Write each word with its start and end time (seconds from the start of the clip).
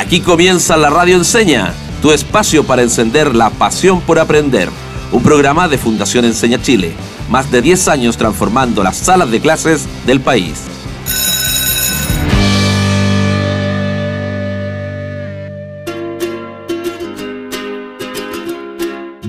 Aquí 0.00 0.22
comienza 0.22 0.78
la 0.78 0.88
Radio 0.88 1.16
Enseña, 1.16 1.74
tu 2.00 2.10
espacio 2.10 2.64
para 2.64 2.80
encender 2.80 3.36
la 3.36 3.50
pasión 3.50 4.00
por 4.00 4.18
aprender. 4.18 4.70
Un 5.12 5.22
programa 5.22 5.68
de 5.68 5.76
Fundación 5.76 6.24
Enseña 6.24 6.58
Chile, 6.62 6.94
más 7.28 7.50
de 7.50 7.60
10 7.60 7.88
años 7.88 8.16
transformando 8.16 8.82
las 8.82 8.96
salas 8.96 9.30
de 9.30 9.40
clases 9.40 9.86
del 10.06 10.22
país. 10.22 10.62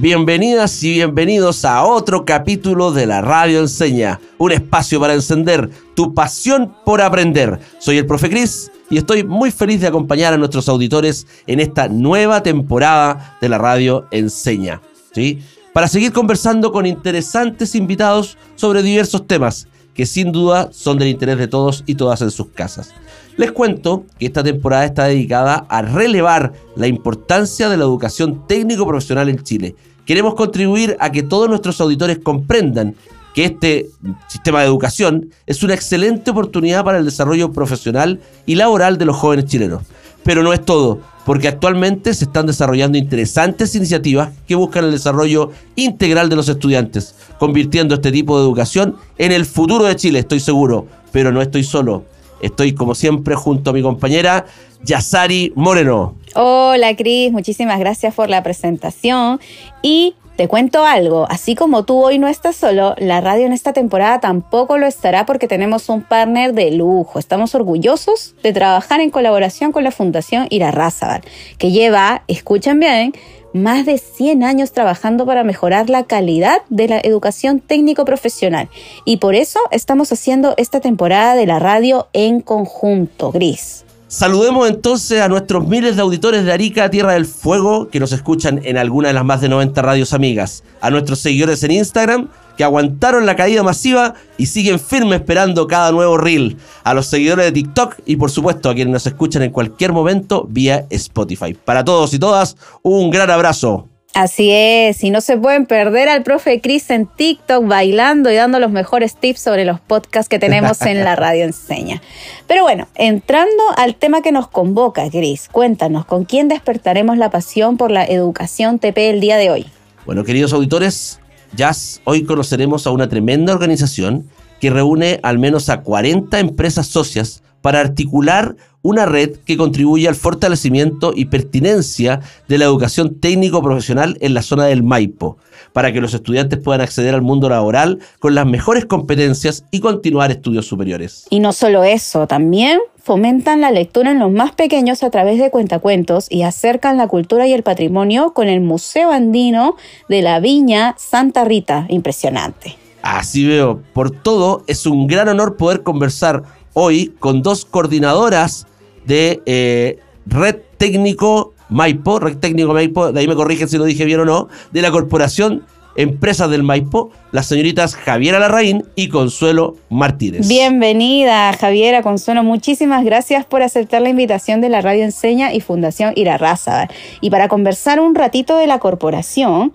Bienvenidas 0.02 0.82
y 0.82 0.94
bienvenidos 0.94 1.64
a 1.64 1.84
otro 1.84 2.26
capítulo 2.26 2.92
de 2.92 3.06
la 3.06 3.22
Radio 3.22 3.60
Enseña, 3.60 4.20
un 4.40 4.52
espacio 4.52 5.00
para 5.00 5.14
encender 5.14 5.70
tu 5.94 6.16
pasión 6.16 6.74
por 6.84 7.02
aprender. 7.02 7.60
Soy 7.78 8.00
el 8.00 8.08
profe 8.08 8.28
Cris 8.28 8.72
y 8.90 8.98
estoy 8.98 9.24
muy 9.24 9.52
feliz 9.52 9.80
de 9.80 9.86
acompañar 9.86 10.34
a 10.34 10.40
nuestros 10.40 10.68
auditores 10.70 11.28
en 11.46 11.60
esta 11.60 11.88
nueva 11.88 12.42
temporada 12.42 13.38
de 13.40 13.50
la 13.50 13.60
Radio 13.60 14.08
Enseña. 14.10 14.82
¿sí? 15.14 15.38
Para 15.72 15.88
seguir 15.88 16.12
conversando 16.12 16.72
con 16.72 16.88
interesantes 16.88 17.76
invitados 17.76 18.40
sobre 18.56 18.82
diversos 18.82 19.28
temas 19.28 19.68
que 19.94 20.08
sin 20.08 20.32
duda 20.32 20.70
son 20.72 20.98
del 20.98 21.10
interés 21.10 21.38
de 21.38 21.48
todos 21.48 21.84
y 21.86 21.94
todas 21.94 22.24
en 22.24 22.32
sus 22.32 22.48
casas. 22.48 22.92
Les 23.38 23.52
cuento 23.52 24.06
que 24.18 24.26
esta 24.26 24.44
temporada 24.44 24.84
está 24.84 25.06
dedicada 25.06 25.66
a 25.70 25.84
relevar 25.84 26.54
la 26.76 26.88
importancia 26.88 27.70
de 27.70 27.78
la 27.78 27.84
educación 27.84 28.48
técnico-profesional 28.48 29.30
en 29.30 29.44
Chile 29.44 29.76
queremos 30.06 30.36
contribuir 30.36 30.98
a 31.00 31.12
que 31.12 31.24
todos 31.24 31.50
nuestros 31.50 31.80
auditores 31.82 32.20
comprendan 32.20 32.96
que 33.34 33.46
este 33.46 33.90
sistema 34.28 34.60
de 34.60 34.68
educación 34.68 35.30
es 35.46 35.64
una 35.64 35.74
excelente 35.74 36.32
oportunidad 36.32 36.84
para 36.84 36.98
el 36.98 37.06
desarrollo 37.06 37.52
profesional 37.52 38.20
y 38.46 38.56
laboral 38.56 38.98
de 38.98 39.06
los 39.06 39.16
jóvenes 39.16 39.46
chilenos. 39.46 39.84
Pero 40.24 40.44
no 40.44 40.54
es 40.54 40.64
todo, 40.64 41.00
porque 41.26 41.48
actualmente 41.48 42.14
se 42.14 42.26
están 42.26 42.46
desarrollando 42.46 42.98
interesantes 42.98 43.74
iniciativas 43.76 44.30
que 44.48 44.56
buscan 44.56 44.86
el 44.86 44.92
desarrollo 44.92 45.52
integral 45.76 46.30
de 46.30 46.36
los 46.36 46.50
estudiantes, 46.50 47.16
convirtiendo 47.40 47.96
este 47.96 48.12
tipo 48.12 48.38
de 48.38 48.44
educación 48.44 48.98
en 49.18 49.32
el 49.32 49.46
futuro 49.46 49.86
de 49.86 49.96
Chile, 49.96 50.20
estoy 50.20 50.40
seguro, 50.40 50.88
pero 51.12 51.32
no 51.32 51.42
estoy 51.42 51.64
solo. 51.64 52.04
Estoy 52.42 52.74
como 52.74 52.96
siempre 52.96 53.36
junto 53.36 53.70
a 53.70 53.74
mi 53.74 53.84
compañera 53.84 54.46
Yasari 54.84 55.54
Moreno. 55.56 56.16
Hola 56.34 56.96
Cris, 56.96 57.32
muchísimas 57.34 57.78
gracias 57.80 58.16
por 58.16 58.30
la 58.30 58.42
presentación 58.42 59.42
y 59.82 60.16
te 60.38 60.48
cuento 60.48 60.86
algo, 60.86 61.28
así 61.30 61.56
como 61.56 61.84
tú 61.84 62.02
hoy 62.02 62.20
no 62.20 62.30
estás 62.30 62.56
solo, 62.56 62.96
la 62.98 63.20
radio 63.20 63.46
en 63.46 63.52
esta 63.52 63.74
temporada 63.74 64.22
tampoco 64.22 64.78
lo 64.78 64.88
estará 64.88 65.26
porque 65.26 65.50
tenemos 65.50 65.90
un 65.90 66.04
partner 66.04 66.54
de 66.54 66.72
lujo. 66.72 67.20
Estamos 67.20 67.54
orgullosos 67.54 68.34
de 68.42 68.54
trabajar 68.54 69.02
en 69.02 69.10
colaboración 69.10 69.74
con 69.74 69.84
la 69.84 69.92
Fundación 69.92 70.48
Irarrázaval, 70.50 71.22
que 71.58 71.72
lleva, 71.72 72.24
escuchen 72.28 72.80
bien, 72.80 73.14
más 73.54 73.86
de 73.86 73.98
100 73.98 74.44
años 74.44 74.72
trabajando 74.72 75.26
para 75.26 75.44
mejorar 75.44 75.90
la 75.90 76.06
calidad 76.06 76.60
de 76.70 76.88
la 76.88 77.00
educación 77.00 77.60
técnico 77.60 78.06
profesional. 78.06 78.70
Y 79.04 79.18
por 79.18 79.36
eso 79.36 79.60
estamos 79.70 80.14
haciendo 80.14 80.54
esta 80.56 80.80
temporada 80.80 81.36
de 81.36 81.46
la 81.46 81.60
radio 81.60 82.08
en 82.14 82.40
conjunto, 82.40 83.34
Gris. 83.34 83.84
Saludemos 84.12 84.68
entonces 84.68 85.22
a 85.22 85.30
nuestros 85.30 85.66
miles 85.70 85.96
de 85.96 86.02
auditores 86.02 86.44
de 86.44 86.52
Arica, 86.52 86.90
Tierra 86.90 87.14
del 87.14 87.26
Fuego, 87.26 87.88
que 87.88 88.02
nos 88.02 88.12
escuchan 88.12 88.60
en 88.66 88.76
alguna 88.76 89.08
de 89.08 89.14
las 89.14 89.24
más 89.24 89.40
de 89.40 89.48
90 89.48 89.82
radios 89.82 90.12
amigas. 90.12 90.66
A 90.82 90.90
nuestros 90.90 91.20
seguidores 91.20 91.64
en 91.64 91.72
Instagram, 91.72 92.28
que 92.58 92.66
aguantaron 92.66 93.26
la 93.26 93.38
caída 93.38 93.64
masiva 93.64 94.16
y 94.38 94.48
siguen 94.48 94.82
firmes 94.82 95.22
esperando 95.22 95.66
cada 95.66 95.94
nuevo 95.94 96.18
reel. 96.18 96.58
A 96.84 96.94
los 96.94 97.08
seguidores 97.08 97.46
de 97.46 97.52
TikTok 97.54 98.00
y 98.06 98.18
por 98.18 98.30
supuesto 98.30 98.70
a 98.70 98.76
quienes 98.76 98.92
nos 98.92 99.08
escuchan 99.08 99.44
en 99.44 99.52
cualquier 99.52 99.94
momento 99.94 100.46
vía 100.50 100.86
Spotify. 100.90 101.54
Para 101.54 101.86
todos 101.86 102.14
y 102.14 102.20
todas, 102.20 102.58
un 102.84 103.12
gran 103.12 103.32
abrazo. 103.32 103.91
Así 104.14 104.52
es, 104.52 105.06
y 105.06 105.10
no 105.10 105.22
se 105.22 105.38
pueden 105.38 105.66
perder 105.66 106.10
al 106.10 106.24
profe 106.24 106.60
Chris 106.60 106.90
en 106.90 107.08
TikTok 107.08 107.66
bailando 107.66 108.30
y 108.30 108.36
dando 108.36 108.60
los 108.60 108.70
mejores 108.70 109.16
tips 109.16 109.40
sobre 109.40 109.64
los 109.64 109.80
podcasts 109.80 110.28
que 110.28 110.38
tenemos 110.38 110.82
en 110.82 111.06
la 111.06 111.16
radio 111.16 111.46
enseña. 111.46 112.02
Pero 112.46 112.64
bueno, 112.64 112.90
entrando 112.96 113.64
al 113.78 113.96
tema 113.96 114.22
que 114.22 114.34
nos 114.34 114.50
convoca, 114.50 115.10
Chris, 115.10 115.48
cuéntanos, 115.50 116.06
¿con 116.06 116.26
quién 116.26 116.50
despertaremos 116.50 117.18
la 117.18 117.30
pasión 117.30 117.78
por 117.78 117.90
la 117.90 118.04
educación 118.04 118.80
TP 118.80 118.98
el 119.12 119.22
día 119.22 119.38
de 119.38 119.50
hoy? 119.50 119.66
Bueno, 120.06 120.26
queridos 120.26 120.52
auditores, 120.52 121.22
ya 121.56 121.72
hoy 122.04 122.26
conoceremos 122.26 122.86
a 122.88 122.92
una 122.92 123.08
tremenda 123.08 123.54
organización 123.54 124.30
que 124.60 124.70
reúne 124.70 125.22
al 125.24 125.40
menos 125.40 125.70
a 125.70 125.84
40 125.84 126.38
empresas 126.38 126.88
socias 126.88 127.44
para 127.62 127.80
articular 127.80 128.56
una 128.84 129.06
red 129.06 129.38
que 129.46 129.58
contribuye 129.58 130.08
al 130.08 130.16
fortalecimiento 130.16 131.14
y 131.16 131.26
pertinencia 131.26 132.22
de 132.48 132.58
la 132.58 132.66
educación 132.66 133.20
técnico-profesional 133.20 134.18
en 134.22 134.34
la 134.34 134.42
zona 134.42 134.66
del 134.66 134.84
Maipo, 134.84 135.38
para 135.72 135.94
que 135.94 136.02
los 136.02 136.14
estudiantes 136.14 136.60
puedan 136.60 136.82
acceder 136.82 137.14
al 137.14 137.22
mundo 137.22 137.48
laboral 137.48 138.00
con 138.20 138.34
las 138.36 138.46
mejores 138.46 138.86
competencias 138.86 139.66
y 139.72 139.80
continuar 139.80 140.32
estudios 140.32 140.66
superiores. 140.66 141.28
Y 141.30 141.40
no 141.40 141.54
solo 141.54 141.84
eso, 141.84 142.28
también 142.28 142.80
fomentan 142.98 143.62
la 143.62 143.72
lectura 143.72 144.12
en 144.12 144.20
los 144.20 144.32
más 144.32 144.54
pequeños 144.54 145.04
a 145.04 145.10
través 145.10 145.40
de 145.40 145.50
cuentacuentos 145.50 146.28
y 146.30 146.44
acercan 146.44 146.98
la 146.98 147.08
cultura 147.08 147.48
y 147.48 147.54
el 147.54 147.64
patrimonio 147.64 148.34
con 148.34 148.48
el 148.48 148.62
Museo 148.62 149.12
Andino 149.12 149.76
de 150.08 150.22
la 150.22 150.40
Viña 150.40 150.96
Santa 150.98 151.44
Rita. 151.44 151.86
Impresionante. 151.90 152.78
Así 153.02 153.48
veo, 153.48 153.82
por 153.94 154.12
todo 154.12 154.64
es 154.68 154.86
un 154.86 155.08
gran 155.08 155.28
honor 155.28 155.58
poder 155.58 155.82
conversar 155.82 156.44
hoy 156.74 157.14
con 157.20 157.42
dos 157.42 157.66
coordinadoras 157.66 158.68
de 159.06 159.42
eh, 159.46 160.00
Red 160.26 160.58
Técnico 160.78 161.54
Maipo, 161.70 162.20
Red 162.20 162.38
Técnico 162.38 162.74
Maipo, 162.74 163.12
de 163.12 163.20
ahí 163.20 163.28
me 163.28 163.36
corrigen 163.36 163.68
si 163.68 163.78
lo 163.78 163.86
dije 163.86 164.06
bien 164.06 164.20
o 164.20 164.26
no, 164.26 164.48
de 164.72 164.82
la 164.82 164.92
Corporación 164.92 165.64
Empresas 165.96 166.50
del 166.50 166.64
Maipo, 166.64 167.12
las 167.32 167.48
señoritas 167.48 167.96
Javiera 167.96 168.40
Larraín 168.40 168.86
y 168.96 169.10
Consuelo 169.10 169.76
Martínez. 169.90 170.48
Bienvenida, 170.48 171.52
Javiera, 171.54 172.02
Consuelo. 172.02 172.44
Muchísimas 172.44 173.04
gracias 173.04 173.46
por 173.46 173.62
aceptar 173.62 174.02
la 174.02 174.10
invitación 174.10 174.62
de 174.62 174.70
la 174.70 174.82
Radio 174.82 175.04
Enseña 175.04 175.54
y 175.54 175.60
Fundación 175.60 176.14
Irarrázaga. 176.16 176.90
Y 177.20 177.30
para 177.30 177.50
conversar 177.50 178.00
un 178.00 178.16
ratito 178.16 178.56
de 178.56 178.68
la 178.68 178.80
corporación, 178.80 179.74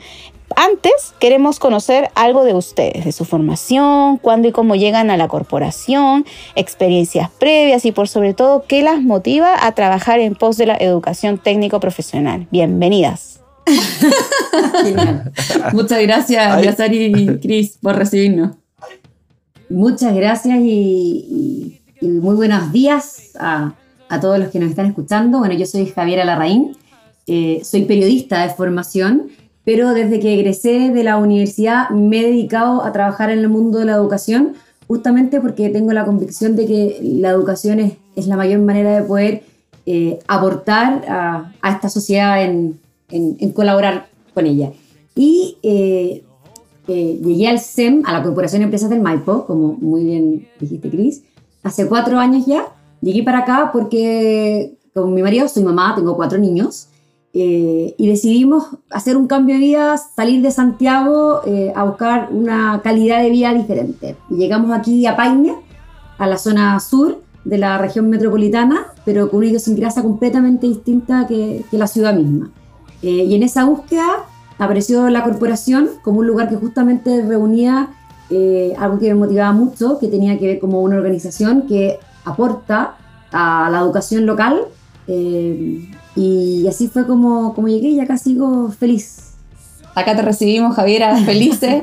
antes 0.54 1.14
queremos 1.18 1.58
conocer 1.58 2.10
algo 2.14 2.44
de 2.44 2.54
ustedes, 2.54 3.04
de 3.04 3.12
su 3.12 3.24
formación, 3.24 4.18
cuándo 4.18 4.48
y 4.48 4.52
cómo 4.52 4.76
llegan 4.76 5.10
a 5.10 5.16
la 5.16 5.26
corporación, 5.26 6.24
experiencias 6.54 7.30
previas 7.30 7.84
y 7.84 7.92
por 7.92 8.08
sobre 8.08 8.34
todo 8.34 8.64
qué 8.68 8.82
las 8.82 9.02
motiva 9.02 9.66
a 9.66 9.72
trabajar 9.72 10.20
en 10.20 10.34
pos 10.34 10.56
de 10.56 10.66
la 10.66 10.76
educación 10.76 11.38
técnico 11.38 11.80
profesional. 11.80 12.46
Bienvenidas. 12.50 13.40
Muchas 15.72 16.00
gracias, 16.02 16.62
Yazari 16.62 17.06
y 17.06 17.38
Cris, 17.40 17.78
por 17.82 17.96
recibirnos. 17.96 18.56
Muchas 19.68 20.14
gracias 20.14 20.60
y, 20.60 21.80
muy 22.00 22.36
buenos 22.36 22.70
días 22.72 23.32
a, 23.38 23.74
todos 24.20 24.38
los 24.38 24.50
que 24.50 24.60
nos 24.60 24.70
están 24.70 24.86
escuchando. 24.86 25.40
Bueno, 25.40 25.54
yo 25.54 25.66
soy 25.66 25.86
Javiera 25.86 26.24
Larraín, 26.24 26.76
eh, 27.26 27.62
soy 27.64 27.82
periodista 27.82 28.46
de 28.46 28.54
formación 28.54 29.30
pero 29.66 29.94
desde 29.94 30.20
que 30.20 30.32
egresé 30.32 30.92
de 30.92 31.02
la 31.02 31.16
universidad 31.16 31.90
me 31.90 32.20
he 32.20 32.26
dedicado 32.28 32.84
a 32.84 32.92
trabajar 32.92 33.30
en 33.30 33.40
el 33.40 33.48
mundo 33.48 33.80
de 33.80 33.86
la 33.86 33.94
educación, 33.94 34.52
justamente 34.86 35.40
porque 35.40 35.70
tengo 35.70 35.92
la 35.92 36.04
convicción 36.04 36.54
de 36.54 36.66
que 36.66 37.00
la 37.02 37.30
educación 37.30 37.80
es, 37.80 38.26
la 38.28 38.36
mayor 38.36 38.60
manera 38.60 38.94
de 38.94 39.02
poder 39.02 39.42
eh, 39.84 40.20
aportar 40.28 41.04
a, 41.08 41.52
esta 41.68 41.88
sociedad 41.88 42.44
en, 42.44 42.78
colaborar 43.54 44.06
con 44.34 44.46
ella. 44.46 44.70
Y 45.16 45.58
eh, 45.64 46.22
eh, 46.86 47.20
llegué 47.24 47.48
al 47.48 47.58
SEM, 47.58 48.04
a 48.06 48.12
la 48.12 48.22
Corporación 48.22 48.60
de 48.60 48.64
Empresas 48.66 48.88
del 48.88 49.00
Maipo, 49.00 49.46
como 49.46 49.72
muy 49.80 50.04
bien 50.04 50.46
dijiste, 50.60 50.90
Cris, 50.90 51.24
hace 51.64 51.88
cuatro 51.88 52.20
años 52.20 52.46
ya. 52.46 52.68
Llegué 53.00 53.24
para 53.24 53.38
acá 53.38 53.70
porque 53.72 54.76
con 54.94 55.12
mi 55.12 55.22
marido 55.22 55.48
soy 55.48 55.64
mamá, 55.64 55.92
tengo 55.96 56.14
cuatro 56.14 56.38
niños. 56.38 56.86
Eh, 57.38 57.94
y 57.98 58.08
decidimos 58.08 58.64
hacer 58.88 59.14
un 59.14 59.26
cambio 59.26 59.56
de 59.56 59.60
vida, 59.60 59.98
salir 59.98 60.40
de 60.40 60.50
Santiago 60.50 61.42
eh, 61.44 61.70
a 61.76 61.84
buscar 61.84 62.30
una 62.32 62.80
calidad 62.82 63.20
de 63.20 63.28
vida 63.28 63.52
diferente. 63.52 64.16
Y 64.30 64.36
llegamos 64.36 64.72
aquí 64.72 65.04
a 65.04 65.16
Paine, 65.16 65.54
a 66.16 66.26
la 66.26 66.38
zona 66.38 66.80
sur 66.80 67.20
de 67.44 67.58
la 67.58 67.76
región 67.76 68.08
metropolitana, 68.08 68.86
pero 69.04 69.28
con 69.28 69.40
una 69.40 69.48
idiosincrasia 69.48 70.02
completamente 70.02 70.66
distinta 70.66 71.26
que, 71.26 71.62
que 71.70 71.76
la 71.76 71.86
ciudad 71.86 72.14
misma. 72.14 72.50
Eh, 73.02 73.26
y 73.28 73.34
en 73.34 73.42
esa 73.42 73.66
búsqueda 73.66 74.24
apareció 74.56 75.10
la 75.10 75.22
corporación 75.22 75.90
como 76.02 76.20
un 76.20 76.26
lugar 76.26 76.48
que 76.48 76.56
justamente 76.56 77.20
reunía 77.20 77.90
algo 78.78 78.98
que 78.98 79.08
me 79.08 79.14
motivaba 79.14 79.52
mucho, 79.52 79.98
que 79.98 80.08
tenía 80.08 80.38
que 80.38 80.46
ver 80.46 80.58
como 80.58 80.80
una 80.80 80.96
organización 80.96 81.66
que 81.68 81.98
aporta 82.24 82.96
a 83.30 83.68
la 83.70 83.80
educación 83.80 84.24
local 84.24 84.62
y 86.16 86.66
así 86.66 86.88
fue 86.88 87.06
como, 87.06 87.54
como 87.54 87.68
llegué 87.68 87.88
y 87.88 88.00
acá 88.00 88.16
sigo 88.16 88.72
feliz. 88.72 89.34
Acá 89.94 90.16
te 90.16 90.22
recibimos, 90.22 90.74
Javiera, 90.74 91.16
felices. 91.24 91.82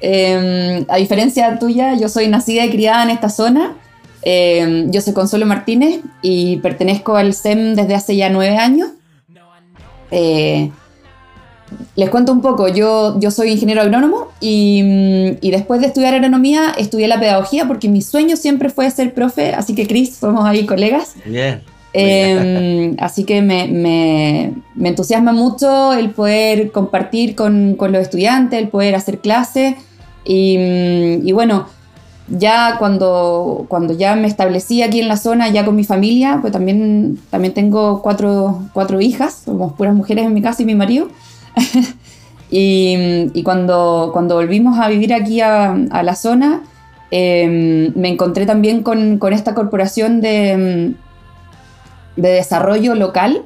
Em, 0.00 0.84
a 0.88 0.96
diferencia 0.96 1.58
tuya, 1.58 1.94
yo 1.94 2.08
soy 2.08 2.28
nacida 2.28 2.64
y 2.64 2.70
criada 2.70 3.04
en 3.04 3.10
esta 3.10 3.28
zona. 3.28 3.76
Eh, 4.22 4.86
yo 4.88 5.00
soy 5.02 5.12
Consuelo 5.12 5.44
Martínez 5.44 6.00
y 6.22 6.56
pertenezco 6.58 7.16
al 7.16 7.34
SEM 7.34 7.74
desde 7.74 7.94
hace 7.94 8.16
ya 8.16 8.30
nueve 8.30 8.56
años. 8.56 8.90
Eh, 10.10 10.70
les 11.96 12.08
cuento 12.08 12.32
un 12.32 12.40
poco, 12.40 12.68
yo, 12.68 13.18
yo 13.18 13.30
soy 13.30 13.50
ingeniero 13.50 13.82
agrónomo 13.82 14.28
y, 14.40 15.36
y, 15.40 15.50
después 15.50 15.80
de 15.80 15.88
estudiar 15.88 16.14
agronomía 16.14 16.72
estudié 16.78 17.08
la 17.08 17.18
pedagogía 17.18 17.66
porque 17.66 17.88
mi 17.88 18.00
sueño 18.00 18.36
siempre 18.36 18.68
fue 18.68 18.90
ser 18.90 19.12
profe, 19.12 19.54
así 19.54 19.74
que 19.74 19.86
Cris, 19.88 20.14
somos 20.14 20.44
ahí 20.44 20.66
colegas. 20.66 21.14
Bien. 21.24 21.62
Eh, 21.96 22.96
así 22.98 23.22
que 23.22 23.40
me, 23.40 23.68
me, 23.68 24.88
entusiasma 24.88 25.32
mucho 25.32 25.92
el 25.92 26.10
poder 26.10 26.72
compartir 26.72 27.36
con, 27.36 27.76
con 27.76 27.92
los 27.92 28.02
estudiantes, 28.02 28.60
el 28.60 28.68
poder 28.68 28.96
hacer 28.96 29.20
clases 29.20 29.76
y, 30.24 30.58
y, 31.22 31.32
bueno, 31.32 31.66
ya 32.26 32.78
cuando, 32.80 33.66
cuando 33.68 33.94
ya 33.94 34.16
me 34.16 34.26
establecí 34.26 34.82
aquí 34.82 34.98
en 34.98 35.06
la 35.06 35.16
zona, 35.16 35.50
ya 35.50 35.64
con 35.64 35.76
mi 35.76 35.84
familia, 35.84 36.38
pues 36.40 36.52
también, 36.52 37.20
también 37.30 37.54
tengo 37.54 38.02
cuatro, 38.02 38.62
cuatro 38.72 39.00
hijas, 39.00 39.42
somos 39.44 39.74
puras 39.74 39.94
mujeres 39.94 40.26
en 40.26 40.34
mi 40.34 40.42
casa 40.42 40.62
y 40.62 40.66
mi 40.66 40.74
marido. 40.74 41.08
y, 42.50 43.30
y 43.32 43.42
cuando, 43.44 44.10
cuando 44.12 44.34
volvimos 44.34 44.80
a 44.80 44.88
vivir 44.88 45.14
aquí 45.14 45.40
a, 45.40 45.76
la 45.76 46.16
zona, 46.16 46.62
eh, 47.12 47.92
me 47.94 48.08
encontré 48.08 48.46
también 48.46 48.82
con, 48.82 49.18
con 49.18 49.32
esta 49.32 49.54
corporación 49.54 50.20
de 50.20 50.96
de 52.16 52.30
desarrollo 52.30 52.94
local 52.94 53.42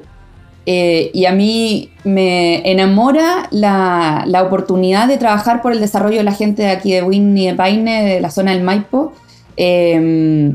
eh, 0.65 1.09
y 1.13 1.25
a 1.25 1.31
mí 1.31 1.91
me 2.03 2.69
enamora 2.69 3.47
la, 3.49 4.23
la, 4.27 4.43
oportunidad 4.43 5.07
de 5.07 5.17
trabajar 5.17 5.61
por 5.61 5.71
el 5.71 5.79
desarrollo 5.79 6.17
de 6.17 6.23
la 6.23 6.33
gente 6.33 6.61
de 6.61 6.69
aquí 6.69 6.91
de 6.91 7.01
Winnie 7.01 7.51
de 7.51 7.55
Paine, 7.55 8.03
de 8.03 8.21
la 8.21 8.29
zona 8.29 8.51
del 8.51 8.61
Maipo. 8.61 9.13
Eh, 9.57 10.51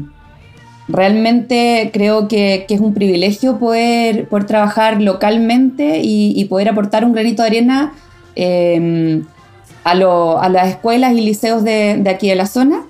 realmente 0.88 1.90
creo 1.92 2.28
que, 2.28 2.64
que, 2.68 2.74
es 2.74 2.80
un 2.80 2.94
privilegio 2.94 3.58
poder, 3.58 4.28
trabajar 4.46 5.00
localmente 5.00 6.00
y, 6.02 6.44
poder 6.44 6.68
aportar 6.68 7.04
un 7.04 7.12
granito 7.12 7.42
de 7.42 7.48
arena 7.48 7.94
eh, 8.36 9.22
a, 9.82 9.94
lo, 9.94 10.40
a, 10.40 10.48
las 10.48 10.68
escuelas 10.68 11.12
y 11.14 11.22
liceos 11.22 11.64
de, 11.64 11.96
de 11.98 12.10
aquí 12.10 12.28
de 12.28 12.36
la 12.36 12.46
zona. 12.46 12.84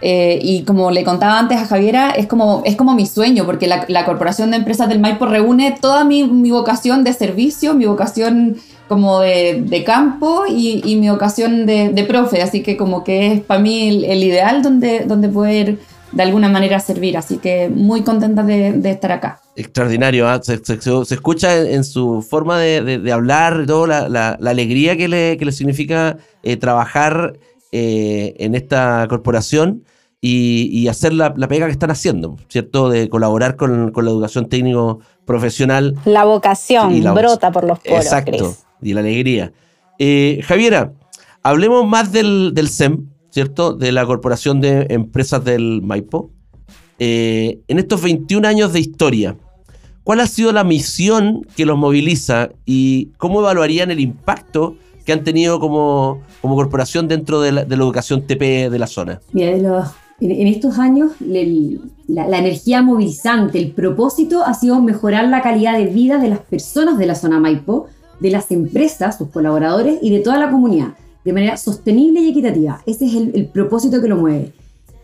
Eh, 0.00 0.38
y 0.42 0.62
como 0.62 0.90
le 0.90 1.02
contaba 1.02 1.38
antes 1.38 1.58
a 1.58 1.66
Javiera, 1.66 2.10
es 2.10 2.26
como, 2.26 2.62
es 2.64 2.76
como 2.76 2.94
mi 2.94 3.06
sueño, 3.06 3.44
porque 3.46 3.66
la, 3.66 4.04
Corporación 4.04 4.50
de 4.50 4.58
Empresas 4.58 4.88
del 4.88 5.00
Maipo 5.00 5.26
reúne 5.26 5.76
toda 5.80 6.04
mi, 6.04 6.24
mi 6.24 6.50
vocación 6.50 7.02
de 7.02 7.12
servicio, 7.12 7.74
mi 7.74 7.86
vocación 7.86 8.56
como 8.86 9.20
de, 9.20 9.62
de 9.66 9.84
campo 9.84 10.44
y, 10.48 10.80
y, 10.84 10.96
mi 10.96 11.10
vocación 11.10 11.66
de, 11.66 11.90
de, 11.90 12.04
profe, 12.04 12.42
así 12.42 12.62
que 12.62 12.76
como 12.76 13.04
que 13.04 13.32
es 13.32 13.40
para 13.42 13.60
mí 13.60 14.04
el, 14.04 14.22
ideal 14.22 14.62
donde, 14.62 15.00
donde 15.00 15.28
poder 15.28 15.78
de 16.12 16.22
alguna 16.22 16.48
manera 16.48 16.80
servir, 16.80 17.18
así 17.18 17.36
que 17.36 17.68
muy 17.68 18.02
contenta 18.02 18.42
de, 18.42 18.80
estar 18.90 19.12
acá. 19.12 19.40
Extraordinario, 19.56 20.32
¿eh? 20.32 20.38
se, 20.42 20.58
se, 20.64 21.14
escucha 21.14 21.54
en, 21.58 21.84
su 21.84 22.22
forma 22.22 22.58
de, 22.58 23.12
hablar, 23.12 23.66
todo 23.66 23.86
la, 23.86 24.08
la, 24.08 24.38
la, 24.40 24.50
alegría 24.50 24.96
que 24.96 25.08
le, 25.08 25.36
que 25.36 25.44
le 25.44 25.52
significa 25.52 26.16
eh, 26.42 26.56
trabajar 26.56 27.34
eh, 27.72 28.34
en 28.38 28.54
esta 28.54 29.06
corporación 29.08 29.84
y, 30.20 30.68
y 30.72 30.88
hacer 30.88 31.12
la, 31.12 31.34
la, 31.36 31.48
pega 31.48 31.66
que 31.66 31.72
están 31.72 31.90
haciendo, 31.90 32.36
¿cierto? 32.48 32.88
De 32.88 33.08
colaborar 33.08 33.56
con, 33.56 33.92
con 33.92 34.04
la 34.04 34.10
educación 34.10 34.48
técnico 34.48 35.00
profesional. 35.24 35.94
La 36.04 36.24
vocación 36.24 37.02
la, 37.02 37.12
brota 37.12 37.52
por 37.52 37.64
los 37.64 37.78
poros. 37.78 38.04
Exacto, 38.04 38.32
Chris. 38.32 38.64
y 38.82 38.94
la 38.94 39.00
alegría. 39.00 39.52
Eh, 39.98 40.40
Javiera, 40.44 40.92
hablemos 41.42 41.86
más 41.86 42.10
del, 42.12 42.52
del, 42.54 42.68
SEM, 42.68 43.08
¿cierto? 43.30 43.74
De 43.74 43.92
la 43.92 44.06
Corporación 44.06 44.60
de 44.60 44.86
Empresas 44.90 45.44
del 45.44 45.82
Maipo. 45.82 46.30
Eh, 46.98 47.60
en 47.68 47.78
estos 47.78 48.02
21 48.02 48.46
años 48.48 48.72
de 48.72 48.80
historia, 48.80 49.36
¿cuál 50.02 50.20
ha 50.20 50.26
sido 50.26 50.52
la 50.52 50.64
misión 50.64 51.46
que 51.54 51.66
los 51.66 51.78
moviliza 51.78 52.48
y 52.64 53.10
cómo 53.18 53.40
evaluarían 53.40 53.90
el 53.90 54.00
impacto 54.00 54.76
que 55.08 55.14
han 55.14 55.24
tenido 55.24 55.58
como, 55.58 56.20
como 56.42 56.54
corporación 56.54 57.08
dentro 57.08 57.40
de 57.40 57.50
la, 57.50 57.62
educación 57.62 58.26
TP 58.26 58.68
de 58.68 58.78
la 58.78 58.86
zona? 58.86 59.22
Mira, 59.32 59.52
en, 60.20 60.46
estos 60.46 60.78
años 60.78 61.12
la, 61.18 62.38
energía 62.38 62.82
movilizante, 62.82 63.58
el 63.58 63.70
propósito 63.70 64.44
ha 64.44 64.52
sido 64.52 64.82
mejorar 64.82 65.26
la 65.28 65.40
calidad 65.40 65.78
de 65.78 65.86
vida 65.86 66.18
de 66.18 66.28
las 66.28 66.40
personas 66.40 66.98
de 66.98 67.06
la 67.06 67.14
zona 67.14 67.40
Maipo, 67.40 67.86
de 68.20 68.30
las 68.30 68.50
empresas, 68.50 69.16
sus 69.16 69.30
colaboradores 69.30 69.98
y 70.02 70.10
de 70.10 70.20
toda 70.20 70.38
la 70.38 70.50
comunidad, 70.50 70.88
de 71.24 71.32
manera 71.32 71.56
sostenible 71.56 72.20
y 72.20 72.28
equitativa. 72.28 72.82
Ese 72.84 73.06
es 73.06 73.14
el, 73.14 73.30
el 73.34 73.46
propósito 73.46 74.02
que 74.02 74.08
lo 74.08 74.16
mueve. 74.16 74.52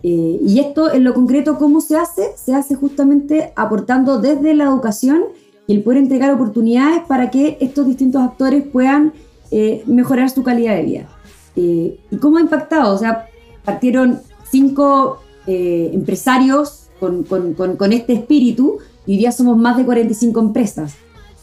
Eh, 0.02 0.38
y 0.46 0.58
esto 0.58 0.92
en 0.92 1.02
lo 1.02 1.14
concreto, 1.14 1.56
¿cómo 1.56 1.80
se 1.80 1.96
hace? 1.96 2.24
Se 2.36 2.54
hace 2.54 2.74
justamente 2.74 3.54
aportando 3.56 4.20
desde 4.20 4.52
la 4.52 4.64
educación 4.64 5.22
y 5.66 5.72
el 5.72 5.82
poder 5.82 6.00
entregar 6.00 6.30
oportunidades 6.34 7.00
para 7.08 7.30
que 7.30 7.56
estos 7.62 7.86
distintos 7.86 8.20
actores 8.20 8.64
puedan 8.66 9.14
eh, 9.50 9.82
mejorar 9.86 10.30
su 10.30 10.42
calidad 10.42 10.76
de 10.76 10.82
vida. 10.82 11.08
Eh, 11.56 11.98
¿Y 12.10 12.16
cómo 12.16 12.38
ha 12.38 12.40
impactado? 12.40 12.94
O 12.94 12.98
sea, 12.98 13.26
partieron 13.64 14.20
cinco 14.50 15.20
eh, 15.46 15.90
empresarios 15.92 16.88
con, 17.00 17.24
con, 17.24 17.54
con, 17.54 17.76
con, 17.76 17.92
este 17.92 18.14
espíritu 18.14 18.78
y 19.06 19.12
hoy 19.12 19.18
día 19.18 19.32
somos 19.32 19.56
más 19.56 19.76
de 19.76 19.84
45 19.84 20.40
empresas. 20.40 20.94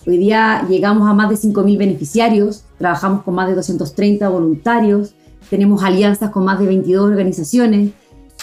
Hoy 0.07 0.17
día 0.17 0.65
llegamos 0.67 1.07
a 1.07 1.13
más 1.13 1.29
de 1.29 1.35
5.000 1.35 1.77
beneficiarios, 1.77 2.63
trabajamos 2.79 3.21
con 3.23 3.35
más 3.35 3.47
de 3.47 3.53
230 3.53 4.27
voluntarios, 4.29 5.13
tenemos 5.51 5.83
alianzas 5.83 6.31
con 6.31 6.43
más 6.43 6.59
de 6.59 6.65
22 6.65 7.05
organizaciones. 7.05 7.91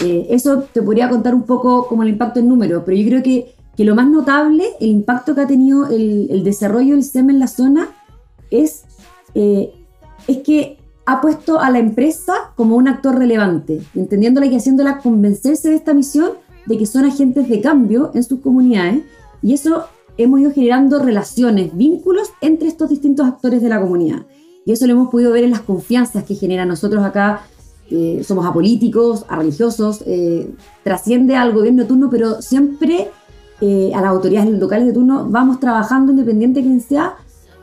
Eh, 0.05 0.29
eso 0.31 0.63
te 0.73 0.83
podría 0.83 1.09
contar 1.09 1.35
un 1.35 1.43
poco 1.43 1.89
como 1.89 2.05
el 2.05 2.11
impacto 2.11 2.39
en 2.39 2.49
número, 2.49 2.85
pero 2.85 2.97
yo 2.97 3.09
creo 3.09 3.23
que, 3.25 3.57
que 3.77 3.85
lo 3.85 3.97
más 3.97 4.09
notable, 4.09 4.65
el 4.81 4.91
impacto 4.91 5.35
que 5.35 5.41
ha 5.41 5.47
tenido 5.49 5.89
el, 5.89 6.29
el 6.31 6.45
desarrollo 6.45 6.95
del 6.95 7.03
STEM 7.03 7.31
en 7.31 7.41
la 7.41 7.49
zona 7.49 7.89
es, 8.53 8.85
eh, 9.35 9.73
es 10.27 10.39
que 10.39 10.79
ha 11.07 11.21
puesto 11.21 11.59
a 11.59 11.71
la 11.71 11.79
empresa 11.79 12.53
como 12.55 12.77
un 12.77 12.87
actor 12.87 13.17
relevante, 13.17 13.81
entendiéndola 13.95 14.47
y 14.47 14.55
haciéndola 14.55 14.99
convencerse 14.99 15.71
de 15.71 15.77
esta 15.77 15.95
misión 15.95 16.33
de 16.67 16.77
que 16.77 16.87
son 16.87 17.05
agentes 17.07 17.49
de 17.49 17.61
cambio 17.61 18.11
en 18.15 18.23
sus 18.23 18.41
comunidades. 18.41 19.03
Y 19.43 19.55
eso 19.55 19.85
hemos 20.19 20.41
ido 20.41 20.53
generando 20.53 20.99
relaciones, 20.99 21.75
vínculos 21.77 22.31
entre 22.43 22.69
estos 22.69 22.91
distintos 22.91 23.27
actores 23.27 23.63
de 23.63 23.71
la 23.71 23.81
comunidad. 23.81 24.27
Y 24.67 24.73
eso 24.73 24.87
lo 24.87 24.93
hemos 24.93 25.09
podido 25.09 25.33
ver 25.33 25.45
en 25.45 25.51
las 25.53 25.63
confianzas 25.63 26.25
que 26.25 26.35
genera 26.35 26.67
nosotros 26.67 27.03
acá. 27.03 27.47
Eh, 27.91 28.23
somos 28.23 28.45
apolíticos, 28.45 29.25
a 29.29 29.37
religiosos, 29.37 30.03
eh, 30.05 30.51
trasciende 30.85 31.37
al 31.37 31.55
gobierno 31.55 31.85
de 31.85 31.89
turno, 31.89 32.11
pero 32.11 32.43
siempre 32.43 33.09
eh, 33.63 33.93
a 33.95 34.03
las 34.03 34.11
autoridades 34.11 34.51
locales 34.51 34.87
de 34.87 34.93
turno 34.93 35.27
vamos 35.31 35.59
trabajando 35.59 36.13
independiente 36.13 36.61
de 36.61 36.67
quien 36.67 36.81
sea, 36.83 37.15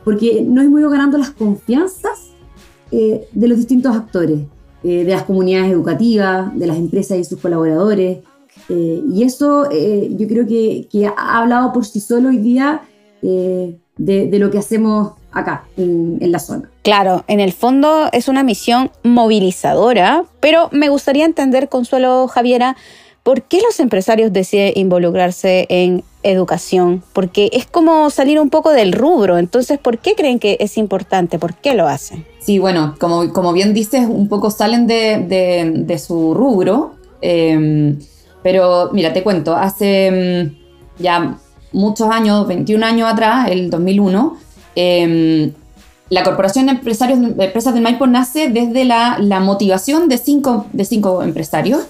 porque 0.06 0.40
nos 0.40 0.64
hemos 0.64 0.78
ido 0.78 0.88
ganando 0.88 1.18
las 1.18 1.30
confianzas 1.30 2.30
eh, 2.92 3.26
de 3.32 3.48
los 3.48 3.58
distintos 3.58 3.96
actores, 3.96 4.38
eh, 4.84 5.02
de 5.02 5.10
las 5.10 5.24
comunidades 5.24 5.72
educativas, 5.72 6.56
de 6.56 6.64
las 6.68 6.76
empresas 6.76 7.18
y 7.18 7.24
sus 7.24 7.40
colaboradores. 7.40 8.18
Eh, 8.68 9.02
y 9.12 9.24
eso 9.24 9.68
yo 9.68 10.28
creo 10.28 10.46
que, 10.46 11.12
ha 11.16 11.38
hablado 11.40 11.72
por 11.72 11.84
sí 11.84 11.98
solo 11.98 12.28
hoy 12.28 12.38
día 12.38 12.82
de, 13.20 13.80
de, 13.96 14.38
lo 14.38 14.48
que 14.52 14.58
hacemos 14.58 15.14
acá, 15.32 15.64
en, 15.76 16.18
en 16.20 16.30
la 16.30 16.38
zona. 16.38 16.70
Claro, 16.84 17.24
en 17.26 17.40
el 17.40 17.52
fondo 17.52 18.08
es 18.12 18.28
una 18.28 18.44
misión 18.44 18.92
movilizadora, 19.02 20.24
pero 20.38 20.68
me 20.70 20.88
gustaría 20.88 21.24
entender, 21.24 21.68
Consuelo 21.68 22.28
Javiera, 22.28 22.76
¿por 23.24 23.42
qué 23.42 23.60
los 23.60 23.80
empresarios 23.80 24.32
deciden 24.32 24.72
involucrarse 24.76 25.66
en 25.68 26.04
educación? 26.30 27.02
Porque 27.12 27.50
es 27.52 27.66
como 27.66 28.10
salir 28.10 28.40
un 28.40 28.50
poco 28.50 28.70
del 28.70 28.92
rubro, 28.92 29.38
entonces, 29.38 29.78
¿por 29.78 29.98
qué 29.98 30.14
creen 30.14 30.38
que 30.38 30.56
es 30.60 30.76
importante? 30.78 31.38
¿Por 31.38 31.54
qué 31.54 31.74
lo 31.74 31.88
hacen? 31.88 32.26
Sí, 32.38 32.58
bueno, 32.58 32.94
como, 32.98 33.32
como 33.32 33.52
bien 33.52 33.74
dices, 33.74 34.06
un 34.08 34.28
poco 34.28 34.50
salen 34.50 34.86
de, 34.86 35.24
de, 35.86 35.98
su 35.98 36.34
rubro, 36.34 36.94
eh, 37.22 37.96
pero 38.42 38.90
mira, 38.92 39.12
te 39.12 39.22
cuento, 39.22 39.56
hace 39.56 40.50
mm, 40.52 41.02
ya 41.02 41.38
muchos 41.72 42.08
años, 42.10 42.46
21 42.46 42.84
años 42.84 43.12
atrás, 43.12 43.50
el 43.50 43.70
2001, 43.70 44.36
eh, 44.76 45.52
la 46.08 46.22
Corporación 46.22 46.66
de 46.66 46.72
Empresarios 46.72 47.20
de 47.20 47.44
Empresas 47.44 47.74
del 47.74 47.82
Maipo 47.82 48.06
nace 48.06 48.48
desde 48.48 48.84
la, 48.84 49.18
la 49.18 49.40
motivación 49.40 50.08
de 50.08 50.18
cinco, 50.18 50.66
de 50.72 50.84
cinco 50.84 51.22
empresarios 51.22 51.86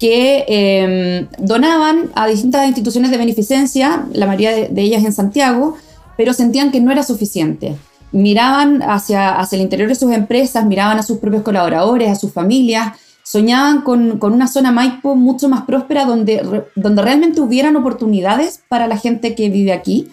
que 0.00 0.46
eh, 0.48 1.26
donaban 1.38 2.10
a 2.14 2.26
distintas 2.26 2.66
instituciones 2.66 3.10
de 3.10 3.18
beneficencia, 3.18 4.06
la 4.14 4.26
mayoría 4.26 4.52
de, 4.52 4.68
de, 4.68 4.82
ellas 4.82 5.04
en 5.04 5.12
Santiago, 5.12 5.76
pero 6.16 6.32
sentían 6.32 6.72
que 6.72 6.80
no 6.80 6.90
era 6.90 7.02
suficiente. 7.02 7.76
Miraban 8.10 8.82
hacia, 8.82 9.38
hacia 9.38 9.56
el 9.56 9.62
interior 9.62 9.90
de 9.90 9.94
sus 9.94 10.10
empresas, 10.12 10.64
miraban 10.64 10.98
a 10.98 11.02
sus 11.02 11.18
propios 11.18 11.42
colaboradores, 11.42 12.10
a 12.10 12.14
sus 12.14 12.32
familias, 12.32 12.94
soñaban 13.22 13.82
con, 13.82 14.18
con 14.18 14.32
una 14.32 14.48
zona 14.48 14.72
Maipo 14.72 15.14
mucho 15.16 15.50
más 15.50 15.62
próspera 15.62 16.06
donde, 16.06 16.64
donde 16.74 17.02
realmente 17.02 17.42
hubieran 17.42 17.76
oportunidades 17.76 18.62
para 18.68 18.86
la 18.86 18.96
gente 18.96 19.34
que 19.34 19.50
vive 19.50 19.72
aquí. 19.72 20.08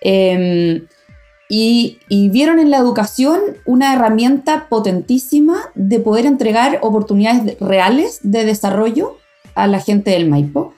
Eh, 0.00 0.82
y, 1.48 1.98
y, 2.08 2.28
vieron 2.30 2.58
en 2.58 2.70
la 2.70 2.78
educación 2.78 3.38
una 3.66 3.92
herramienta 3.92 4.66
potentísima 4.68 5.58
de 5.76 6.00
poder 6.00 6.26
entregar 6.26 6.80
oportunidades 6.82 7.56
reales 7.60 8.18
de 8.24 8.44
desarrollo 8.44 9.18
a 9.56 9.66
la 9.66 9.80
gente 9.80 10.12
del 10.12 10.28
Maipo. 10.28 10.72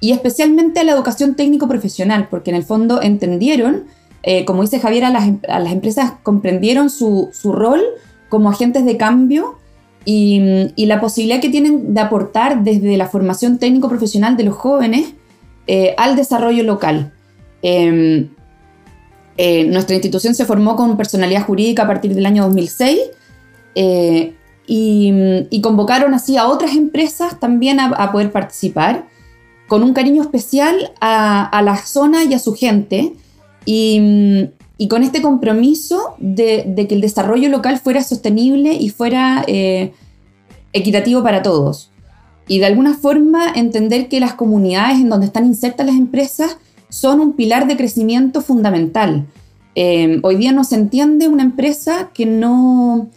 y 0.00 0.10
especialmente 0.10 0.80
a 0.80 0.84
la 0.84 0.90
educación 0.90 1.36
técnico-profesional, 1.36 2.26
porque 2.28 2.50
en 2.50 2.56
el 2.56 2.64
fondo 2.64 3.00
entendieron, 3.00 3.84
eh, 4.24 4.44
como 4.44 4.62
dice 4.62 4.80
Javier, 4.80 5.04
a 5.04 5.10
las, 5.10 5.30
a 5.48 5.60
las 5.60 5.72
empresas 5.72 6.14
comprendieron 6.24 6.90
su, 6.90 7.28
su, 7.32 7.52
rol 7.52 7.80
como 8.28 8.50
agentes 8.50 8.84
de 8.84 8.96
cambio 8.96 9.58
y, 10.04 10.72
y, 10.74 10.86
la 10.86 11.00
posibilidad 11.00 11.40
que 11.40 11.50
tienen 11.50 11.94
de 11.94 12.00
aportar 12.00 12.64
desde 12.64 12.96
la 12.96 13.06
formación 13.06 13.58
técnico-profesional 13.58 14.36
de 14.36 14.42
los 14.42 14.56
jóvenes 14.56 15.14
eh, 15.68 15.94
al 15.96 16.16
desarrollo 16.16 16.64
local. 16.64 17.12
Eh, 17.62 18.28
eh, 19.36 19.64
nuestra 19.64 19.94
institución 19.94 20.34
se 20.34 20.44
formó 20.44 20.74
con 20.74 20.96
personalidad 20.96 21.46
jurídica 21.46 21.84
a 21.84 21.86
partir 21.86 22.12
del 22.14 22.26
año 22.26 22.42
2006 22.44 22.98
y, 24.74 25.12
y, 25.50 25.60
convocaron 25.60 26.14
así 26.14 26.38
a 26.38 26.48
otras 26.48 26.74
empresas 26.74 27.38
también 27.38 27.78
a, 27.78 27.88
a 27.88 28.10
poder 28.10 28.32
participar 28.32 29.06
con 29.68 29.82
un 29.82 29.92
cariño 29.92 30.22
especial 30.22 30.92
a, 30.98 31.44
a, 31.44 31.60
la 31.60 31.76
zona 31.76 32.24
y 32.24 32.32
a 32.32 32.38
su 32.38 32.54
gente 32.54 33.12
y, 33.66 34.48
y 34.78 34.88
con 34.88 35.02
este 35.02 35.20
compromiso 35.20 36.14
de, 36.16 36.64
de, 36.66 36.88
que 36.88 36.94
el 36.94 37.02
desarrollo 37.02 37.50
local 37.50 37.80
fuera 37.80 38.02
sostenible 38.02 38.72
y 38.72 38.88
fuera 38.88 39.44
eh, 39.46 39.92
equitativo 40.72 41.22
para 41.22 41.42
todos. 41.42 41.90
Y 42.48 42.58
de 42.58 42.64
alguna 42.64 42.94
forma 42.94 43.52
entender 43.54 44.08
que 44.08 44.20
las 44.20 44.32
comunidades 44.32 45.00
en 45.00 45.10
donde 45.10 45.26
están 45.26 45.44
insertas 45.44 45.84
las 45.84 45.96
empresas 45.96 46.56
son 46.88 47.20
un 47.20 47.34
pilar 47.34 47.66
de 47.66 47.76
crecimiento 47.76 48.40
fundamental. 48.40 49.26
Eh, 49.74 50.18
hoy 50.22 50.36
día 50.36 50.52
no 50.52 50.64
se 50.64 50.76
entiende 50.76 51.28
una 51.28 51.42
empresa 51.42 52.10
que 52.14 52.24
no, 52.24 53.10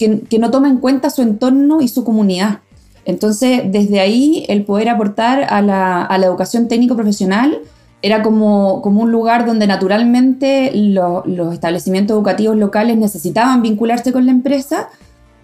que, 0.00 0.38
no 0.38 0.50
toma 0.50 0.68
en 0.68 0.78
cuenta 0.78 1.10
su 1.10 1.20
entorno 1.20 1.82
y 1.82 1.88
su 1.88 2.04
comunidad. 2.04 2.60
Entonces, 3.04 3.62
desde 3.66 4.00
ahí, 4.00 4.46
el 4.48 4.64
poder 4.64 4.88
aportar 4.88 5.46
a 5.50 5.60
la, 5.60 6.08
educación 6.24 6.68
técnico-profesional 6.68 7.58
era 8.02 8.22
como, 8.22 8.80
un 8.80 9.12
lugar 9.12 9.44
donde 9.44 9.66
naturalmente 9.66 10.72
lo, 10.74 11.22
los 11.26 11.52
establecimientos 11.52 12.14
educativos 12.14 12.56
locales 12.56 12.96
necesitaban 12.96 13.60
vincularse 13.60 14.12
con 14.12 14.24
la 14.24 14.32
empresa 14.32 14.88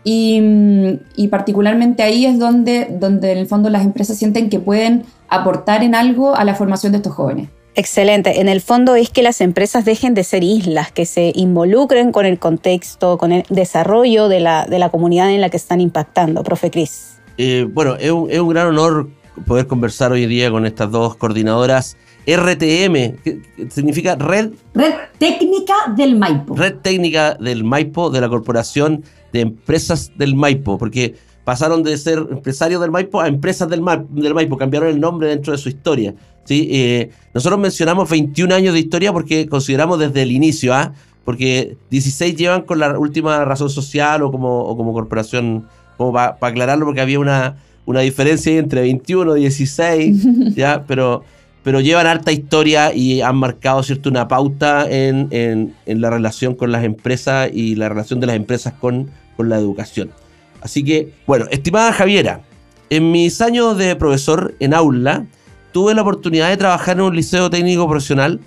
y, 0.05 0.41
y, 1.17 1.29
particularmente 1.29 2.03
ahí 2.03 2.25
es 2.25 2.39
donde, 2.39 2.97
donde 2.99 3.33
en 3.33 3.39
el 3.39 3.47
fondo 3.47 3.69
las 3.69 3.85
empresas 3.85 4.17
sienten 4.17 4.49
que 4.49 4.61
pueden 4.61 5.05
aportar 5.29 5.83
en 5.83 5.95
algo 5.95 6.35
a 6.35 6.45
la 6.45 6.55
formación 6.55 6.93
de 6.93 6.99
estos 6.99 7.13
jóvenes. 7.13 7.51
Excelente. 7.77 8.41
En 8.41 8.49
el 8.49 8.63
fondo 8.63 8.95
es 8.95 9.11
que 9.11 9.23
las 9.23 9.43
empresas 9.43 9.85
dejen 9.85 10.15
de 10.15 10.25
ser 10.25 10.43
islas, 10.43 10.91
que 10.91 11.05
se 11.05 11.33
involucren 11.35 12.11
con 12.11 12.25
el 12.25 12.39
contexto, 12.39 13.19
con 13.19 13.33
el 13.33 13.45
desarrollo 13.51 14.29
de 14.29 14.41
la, 14.41 14.65
de 14.65 14.79
la 14.79 14.89
comunidad 14.89 15.31
en 15.31 15.43
la 15.43 15.51
que 15.51 15.59
están 15.59 15.83
impactando. 15.83 16.43
Profe 16.43 16.71
Cris. 16.71 17.19
Eh, 17.37 17.69
bueno, 17.71 17.97
es 17.97 18.11
un, 18.11 18.31
es 18.31 18.41
un, 18.41 18.49
gran 18.49 18.69
honor 18.69 19.11
poder 19.47 19.67
conversar 19.67 20.11
hoy 20.11 20.25
día 20.25 20.51
con 20.51 20.65
estas 20.65 20.91
dos 20.91 21.17
coordinadoras. 21.17 21.99
RTM, 22.27 23.19
que 23.23 23.41
significa 23.71 24.17
Red... 24.17 24.53
Red 24.75 24.95
Técnica 25.19 25.75
del 25.95 26.17
Maipo. 26.17 26.57
Red 26.57 26.77
Técnica 26.77 27.35
del 27.35 27.63
Maipo, 27.63 28.09
de 28.09 28.23
la 28.23 28.29
Corporación 28.31 29.05
de 29.35 29.43
Empresas 29.43 30.13
del 30.17 30.35
Maipo, 30.35 30.79
porque 30.79 31.15
pasaron 31.47 31.85
de 31.85 31.97
ser 31.97 32.19
empresarios 32.19 32.81
del 32.81 32.91
Maipo 32.91 33.21
a 33.21 33.29
empresas 33.29 33.69
del, 33.69 33.81
Ma 33.81 34.05
del 34.11 34.35
Maipo, 34.35 34.57
cambiaron 34.57 34.89
el 34.89 34.99
nombre 34.99 35.29
dentro 35.29 35.53
de 35.53 35.59
su 35.59 35.69
historia. 35.69 36.13
¿sí? 36.43 36.69
Eh, 36.73 37.11
nosotros 37.33 37.61
mencionamos 37.61 38.11
21 38.11 38.53
años 38.53 38.75
de 38.75 38.81
historia 38.81 39.13
porque 39.13 39.47
consideramos 39.47 40.01
desde 40.01 40.23
el 40.23 40.33
inicio, 40.33 40.75
¿ah? 40.75 40.93
porque 41.25 41.77
16 41.89 42.35
llevan 42.35 42.63
con 42.63 42.81
la 42.81 42.99
última 42.99 43.45
razón 43.45 43.71
social 43.71 44.25
o 44.25 44.33
como, 44.33 44.63
o 44.63 44.77
como 44.77 44.93
corporación 44.93 45.69
como 45.97 46.13
para 46.13 46.37
pa 46.37 46.49
aclararlo, 46.49 46.85
porque 46.85 47.01
había 47.01 47.21
una, 47.21 47.59
una 47.85 48.01
diferencia 48.01 48.59
entre 48.59 48.81
21 48.81 49.37
y 49.37 49.41
16, 49.43 50.55
¿ya? 50.57 50.83
Pero, 50.89 51.23
pero 51.63 51.81
llevan 51.81 52.09
harta 52.09 52.33
historia 52.33 52.93
y 52.93 53.21
han 53.21 53.37
marcado 53.37 53.85
¿cierto? 53.85 54.09
una 54.09 54.27
pauta 54.27 54.91
en, 54.91 55.29
en, 55.31 55.77
en, 55.87 56.01
la 56.01 56.11
relación 56.11 56.57
con 56.57 56.73
las 56.73 56.83
empresas 56.83 57.51
y 57.53 57.77
la 57.77 57.89
relación 57.89 58.19
de 58.19 58.27
las 58.27 58.35
empresas 58.35 58.73
con, 58.73 59.11
con 59.37 59.49
la 59.49 59.59
educación. 59.59 60.11
Así 60.67 60.83
que, 60.83 61.13
bueno, 61.29 61.47
estimada 61.53 61.93
Javiera, 61.93 62.43
en 62.91 63.13
mis 63.13 63.41
años 63.41 63.79
de 63.79 63.95
profesor 63.95 64.57
en 64.59 64.75
aula, 64.75 65.25
tuve 65.71 65.95
la 65.95 66.03
oportunidad 66.03 66.49
de 66.49 66.57
trabajar 66.57 66.97
en 66.97 67.03
un 67.03 67.15
liceo 67.15 67.49
técnico 67.51 67.89
profesional 67.89 68.41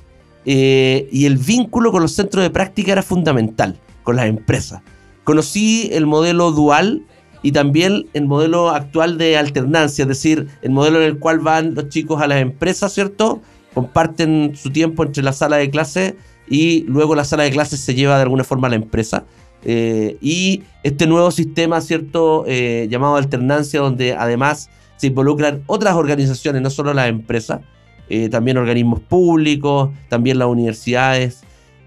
eh, 0.45 1.07
y 1.13 1.27
el 1.27 1.37
vínculo 1.37 1.93
con 1.93 2.01
los 2.01 2.11
centros 2.11 2.43
de 2.43 2.49
práctica 2.49 2.91
era 2.91 3.03
fundamental, 3.03 3.79
con 4.03 4.17
las 4.17 4.25
empresas. 4.25 4.81
Conocí 5.23 5.89
el 5.93 6.07
modelo 6.07 6.51
dual 6.51 7.05
y 7.41 7.53
también 7.53 8.07
el 8.13 8.25
modelo 8.25 8.69
actual 8.69 9.17
de 9.17 9.37
alternancia, 9.37 10.01
es 10.01 10.09
decir, 10.09 10.49
el 10.61 10.71
modelo 10.71 10.99
en 10.99 11.05
el 11.05 11.19
cual 11.19 11.39
van 11.39 11.73
los 11.73 11.87
chicos 11.87 12.21
a 12.21 12.27
las 12.27 12.41
empresas, 12.41 12.91
¿cierto? 12.93 13.41
Comparten 13.73 14.57
su 14.57 14.71
tiempo 14.71 15.05
entre 15.05 15.23
la 15.23 15.31
sala 15.31 15.55
de 15.55 15.69
clase 15.69 16.17
y 16.49 16.81
luego 16.81 17.15
la 17.15 17.23
sala 17.23 17.43
de 17.43 17.51
clases 17.51 17.79
se 17.79 17.95
lleva 17.95 18.17
de 18.17 18.23
alguna 18.23 18.43
forma 18.43 18.67
a 18.67 18.71
la 18.71 18.75
empresa. 18.75 19.23
Eh, 19.63 20.17
y 20.21 20.63
este 20.83 21.07
nuevo 21.07 21.31
sistema, 21.31 21.81
¿cierto? 21.81 22.45
Eh, 22.47 22.87
llamado 22.89 23.15
alternancia, 23.15 23.79
donde 23.81 24.13
además 24.13 24.69
se 24.97 25.07
involucran 25.07 25.63
otras 25.67 25.95
organizaciones, 25.95 26.61
no 26.61 26.69
solo 26.69 26.93
las 26.93 27.09
empresas, 27.09 27.61
eh, 28.09 28.29
también 28.29 28.57
organismos 28.57 28.99
públicos, 29.01 29.89
también 30.09 30.39
las 30.39 30.47
universidades, 30.47 31.41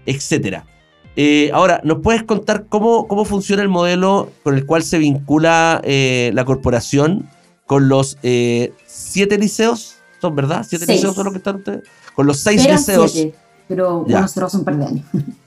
etcétera. 0.05 0.65
Eh, 1.15 1.51
ahora, 1.53 1.79
¿nos 1.83 1.99
puedes 1.99 2.23
contar 2.23 2.65
cómo, 2.69 3.07
cómo 3.07 3.23
funciona 3.25 3.61
el 3.61 3.69
modelo 3.69 4.31
con 4.43 4.55
el 4.55 4.65
cual 4.65 4.83
se 4.83 4.97
vincula 4.97 5.81
la 5.85 6.45
corporación 6.45 7.29
con 7.67 7.87
los 7.87 8.17
siete 8.85 9.37
liceos? 9.37 9.97
¿Son 10.19 10.35
verdad? 10.35 10.65
¿Siete 10.67 10.85
seis. 10.85 10.99
liceos 10.99 11.15
son 11.15 11.25
los 11.25 11.33
que 11.33 11.37
están 11.39 11.57
ustedes? 11.57 11.83
Con 12.15 12.25
los 12.25 12.39
seis 12.39 12.63
Eran 12.63 12.77
liceos. 12.77 13.11
Siete, 13.11 13.35
pero 13.67 14.05
ya. 14.07 14.13
bueno, 14.13 14.27
cerramos 14.27 14.53
un 14.55 14.63
par 14.63 14.77
de 14.77 14.85
años. 14.85 15.05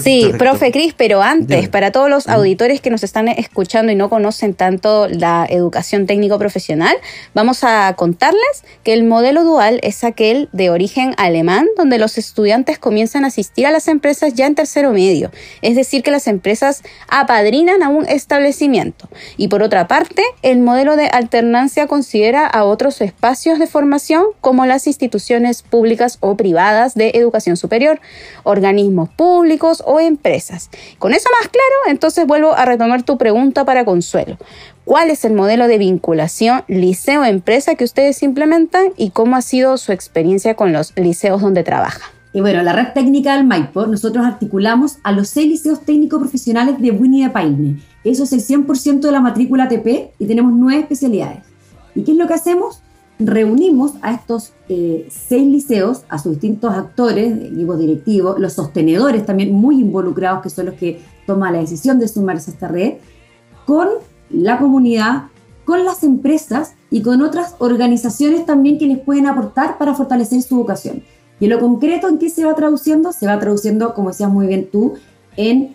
Sí, 0.00 0.22
Perfecto. 0.22 0.38
profe 0.38 0.72
Cris, 0.72 0.94
pero 0.96 1.22
antes, 1.22 1.56
Dime. 1.56 1.68
para 1.68 1.92
todos 1.92 2.08
los 2.08 2.28
auditores 2.28 2.80
que 2.80 2.90
nos 2.90 3.02
están 3.02 3.28
escuchando 3.28 3.92
y 3.92 3.94
no 3.94 4.08
conocen 4.08 4.54
tanto 4.54 5.08
la 5.08 5.46
educación 5.48 6.06
técnico-profesional, 6.06 6.94
vamos 7.34 7.64
a 7.64 7.94
contarles 7.96 8.64
que 8.84 8.92
el 8.92 9.04
modelo 9.04 9.44
dual 9.44 9.80
es 9.82 10.04
aquel 10.04 10.48
de 10.52 10.70
origen 10.70 11.14
alemán, 11.18 11.66
donde 11.76 11.98
los 11.98 12.18
estudiantes 12.18 12.78
comienzan 12.78 13.24
a 13.24 13.28
asistir 13.28 13.66
a 13.66 13.70
las 13.70 13.88
empresas 13.88 14.34
ya 14.34 14.46
en 14.46 14.54
tercero 14.54 14.92
medio, 14.92 15.30
es 15.60 15.76
decir, 15.76 16.02
que 16.02 16.10
las 16.10 16.26
empresas 16.26 16.82
apadrinan 17.08 17.82
a 17.82 17.88
un 17.88 18.06
establecimiento. 18.06 19.08
Y 19.36 19.48
por 19.48 19.62
otra 19.62 19.88
parte, 19.88 20.22
el 20.42 20.60
modelo 20.60 20.96
de 20.96 21.06
alternancia 21.06 21.86
considera 21.86 22.46
a 22.46 22.64
otros 22.64 23.00
espacios 23.00 23.58
de 23.58 23.66
formación 23.66 24.24
como 24.40 24.66
las 24.66 24.86
instituciones 24.86 25.62
públicas 25.62 26.18
o 26.20 26.36
privadas 26.36 26.94
de 26.94 27.12
educación 27.14 27.56
superior, 27.56 28.00
organismos 28.42 29.08
públicos, 29.10 29.81
o 29.84 30.00
empresas. 30.00 30.70
Con 30.98 31.12
eso 31.12 31.28
más 31.40 31.48
claro, 31.48 31.76
entonces 31.88 32.26
vuelvo 32.26 32.54
a 32.54 32.64
retomar 32.64 33.02
tu 33.02 33.18
pregunta 33.18 33.64
para 33.64 33.84
Consuelo. 33.84 34.36
¿Cuál 34.84 35.10
es 35.10 35.24
el 35.24 35.34
modelo 35.34 35.68
de 35.68 35.78
vinculación 35.78 36.64
liceo-empresa 36.68 37.74
que 37.76 37.84
ustedes 37.84 38.22
implementan 38.22 38.86
y 38.96 39.10
cómo 39.10 39.36
ha 39.36 39.42
sido 39.42 39.76
su 39.76 39.92
experiencia 39.92 40.54
con 40.54 40.72
los 40.72 40.92
liceos 40.96 41.40
donde 41.40 41.62
trabajan? 41.62 42.10
Y 42.34 42.40
bueno, 42.40 42.62
la 42.62 42.72
red 42.72 42.88
técnica 42.94 43.36
del 43.36 43.46
Maipo, 43.46 43.86
nosotros 43.86 44.24
articulamos 44.24 44.98
a 45.02 45.12
los 45.12 45.28
seis 45.28 45.48
liceos 45.48 45.82
técnicos 45.82 46.18
profesionales 46.18 46.80
de 46.80 46.90
Winnie 46.90 47.24
de 47.24 47.30
Paine. 47.30 47.82
Eso 48.04 48.24
es 48.24 48.32
el 48.32 48.40
100% 48.40 49.00
de 49.00 49.12
la 49.12 49.20
matrícula 49.20 49.64
ATP 49.64 50.12
y 50.18 50.26
tenemos 50.26 50.52
nueve 50.52 50.80
especialidades. 50.80 51.44
¿Y 51.94 52.04
qué 52.04 52.12
es 52.12 52.16
lo 52.16 52.26
que 52.26 52.34
hacemos? 52.34 52.82
Reunimos 53.26 53.92
a 54.02 54.12
estos 54.12 54.52
eh, 54.68 55.08
seis 55.10 55.46
liceos, 55.46 56.04
a 56.08 56.18
sus 56.18 56.32
distintos 56.32 56.72
actores, 56.72 57.32
equipos 57.44 57.78
directivos, 57.78 58.38
los 58.38 58.52
sostenedores 58.52 59.26
también 59.26 59.52
muy 59.52 59.80
involucrados, 59.80 60.42
que 60.42 60.50
son 60.50 60.66
los 60.66 60.74
que 60.76 61.00
toman 61.26 61.52
la 61.52 61.60
decisión 61.60 61.98
de 61.98 62.08
sumarse 62.08 62.50
a 62.50 62.54
esta 62.54 62.68
red, 62.68 62.94
con 63.66 63.88
la 64.30 64.58
comunidad, 64.58 65.24
con 65.64 65.84
las 65.84 66.02
empresas 66.02 66.74
y 66.90 67.02
con 67.02 67.22
otras 67.22 67.54
organizaciones 67.58 68.44
también 68.46 68.78
que 68.78 68.86
les 68.86 68.98
pueden 68.98 69.26
aportar 69.26 69.78
para 69.78 69.94
fortalecer 69.94 70.42
su 70.42 70.56
vocación. 70.56 71.02
Y 71.40 71.44
en 71.44 71.50
lo 71.50 71.60
concreto, 71.60 72.08
¿en 72.08 72.18
qué 72.18 72.30
se 72.30 72.44
va 72.44 72.54
traduciendo? 72.54 73.12
Se 73.12 73.26
va 73.26 73.38
traduciendo, 73.38 73.94
como 73.94 74.10
decías 74.10 74.30
muy 74.30 74.46
bien 74.46 74.68
tú, 74.70 74.94
en, 75.36 75.74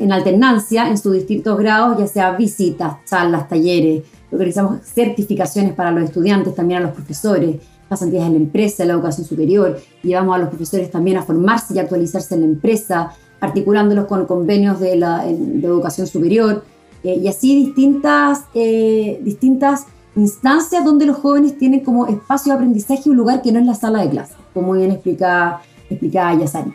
en 0.00 0.12
alternancia 0.12 0.88
en 0.88 0.98
sus 0.98 1.12
distintos 1.12 1.58
grados, 1.58 1.98
ya 1.98 2.06
sea 2.06 2.32
visitas, 2.32 2.96
charlas, 3.04 3.48
talleres, 3.48 4.02
organizamos 4.32 4.80
certificaciones 4.82 5.74
para 5.74 5.90
los 5.90 6.04
estudiantes, 6.04 6.54
también 6.54 6.80
a 6.80 6.86
los 6.86 6.92
profesores, 6.92 7.56
pasantías 7.88 8.26
en 8.26 8.32
la 8.32 8.38
empresa, 8.38 8.82
en 8.82 8.88
la 8.88 8.94
educación 8.94 9.26
superior, 9.26 9.78
llevamos 10.02 10.34
a 10.34 10.38
los 10.38 10.48
profesores 10.48 10.90
también 10.90 11.18
a 11.18 11.22
formarse 11.22 11.74
y 11.74 11.78
actualizarse 11.78 12.34
en 12.34 12.40
la 12.40 12.46
empresa, 12.46 13.12
articulándolos 13.40 14.06
con 14.06 14.24
convenios 14.24 14.80
de, 14.80 14.96
la, 14.96 15.24
de 15.24 15.66
educación 15.66 16.06
superior, 16.06 16.64
eh, 17.04 17.20
y 17.22 17.28
así 17.28 17.54
distintas, 17.54 18.44
eh, 18.54 19.20
distintas 19.22 19.86
instancias 20.16 20.84
donde 20.84 21.06
los 21.06 21.16
jóvenes 21.16 21.58
tienen 21.58 21.80
como 21.80 22.06
espacio 22.06 22.52
de 22.52 22.56
aprendizaje 22.56 23.10
un 23.10 23.16
lugar 23.16 23.42
que 23.42 23.52
no 23.52 23.58
es 23.58 23.66
la 23.66 23.74
sala 23.74 24.02
de 24.02 24.10
clase, 24.10 24.34
como 24.54 24.72
bien 24.72 24.90
explicaba, 24.90 25.62
explicaba 25.90 26.34
Yasari. 26.38 26.72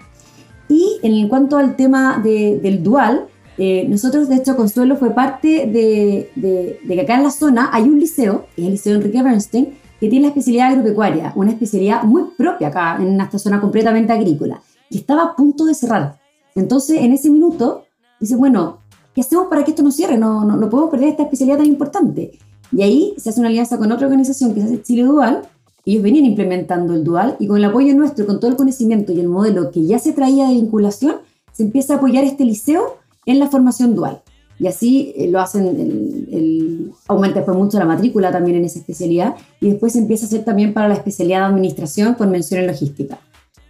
Y 0.70 1.00
en 1.02 1.30
cuanto 1.30 1.58
al 1.58 1.76
tema 1.76 2.20
de, 2.24 2.60
del 2.62 2.84
dual, 2.84 3.28
eh, 3.58 3.86
nosotros, 3.90 4.30
de 4.30 4.36
hecho, 4.36 4.56
Consuelo 4.56 4.98
fue 4.98 5.12
parte 5.12 5.68
de, 5.68 6.30
de, 6.36 6.80
de, 6.84 6.96
que 6.96 7.02
acá 7.02 7.16
en 7.16 7.24
la 7.24 7.32
zona 7.32 7.70
hay 7.74 7.84
un 7.84 8.00
liceo, 8.00 8.46
que 8.56 8.62
es 8.62 8.68
el 8.68 8.74
Liceo 8.74 8.96
Enrique 8.96 9.24
Bernstein, 9.24 9.74
que 10.00 10.10
tiene 10.10 10.24
la 10.24 10.28
especialidad 10.30 10.72
agropecuaria, 10.72 11.34
una 11.36 11.52
especialidad 11.52 12.04
muy 12.04 12.24
propia 12.38 12.68
acá, 12.68 12.98
en 13.00 13.20
esta 13.20 13.40
zona 13.40 13.60
completamente 13.60 14.14
agrícola, 14.14 14.62
y 14.90 14.98
estaba 15.00 15.24
a 15.24 15.36
punto 15.36 15.66
de 15.66 15.74
cerrar. 15.74 16.20
Entonces, 16.56 17.00
en 17.02 17.14
ese 17.14 17.30
minuto, 17.30 17.86
dice, 18.20 18.36
bueno, 18.36 18.80
¿qué 19.16 19.22
hacemos 19.22 19.48
para 19.48 19.64
que 19.64 19.72
esto 19.72 19.84
no 19.84 19.92
cierre? 19.92 20.18
No, 20.18 20.46
no, 20.46 20.56
no 20.56 20.70
podemos 20.70 20.92
perder 20.92 21.10
esta 21.10 21.24
especialidad 21.24 21.58
tan 21.58 21.68
importante. 21.68 22.38
Y 22.72 22.84
ahí 22.84 23.14
se 23.18 23.30
hace 23.30 23.40
una 23.40 23.50
alianza 23.50 23.78
con 23.78 23.92
otra 23.92 24.06
organización 24.06 24.54
que 24.54 24.62
se 24.62 24.68
hace 24.68 24.82
Chile 24.84 25.04
Dual, 25.04 25.42
ellos 25.88 26.04
venían 26.04 26.26
implementando 26.26 26.94
el 26.94 27.06
dual 27.06 27.38
y 27.40 27.48
con 27.48 27.56
el 27.56 27.64
apoyo 27.64 27.96
nuestro, 27.96 28.26
con 28.26 28.42
todo 28.42 28.52
el 28.52 28.58
conocimiento 28.58 29.14
y 29.14 29.22
el 29.22 29.30
modelo 29.30 29.72
que 29.72 29.86
ya 29.86 30.00
se 30.00 30.12
traía 30.12 30.50
de 30.50 30.56
vinculación, 30.56 31.16
se 31.54 31.64
empieza 31.64 31.94
a 31.94 31.98
apoyar 31.98 32.26
este 32.26 32.44
liceo 32.44 32.98
en 33.28 33.40
la 33.40 33.48
formación 33.48 33.94
dual. 33.94 34.24
Y 34.60 34.66
así 34.66 35.14
eh, 35.16 35.28
lo 35.28 35.40
hacen, 35.40 36.92
aumenta 37.08 37.40
después 37.40 37.56
mucho 37.56 37.78
la 37.78 37.86
matrícula 37.86 38.32
también 38.32 38.58
en 38.58 38.66
esa 38.66 38.80
especialidad 38.80 39.36
y 39.62 39.70
después 39.70 39.96
empieza 39.96 40.26
a 40.26 40.28
hacer 40.30 40.44
también 40.44 40.74
para 40.74 40.88
la 40.88 40.96
especialidad 40.96 41.42
de 41.42 41.54
administración 41.54 42.16
con 42.16 42.32
mención 42.32 42.62
en 42.62 42.68
logística. 42.68 43.20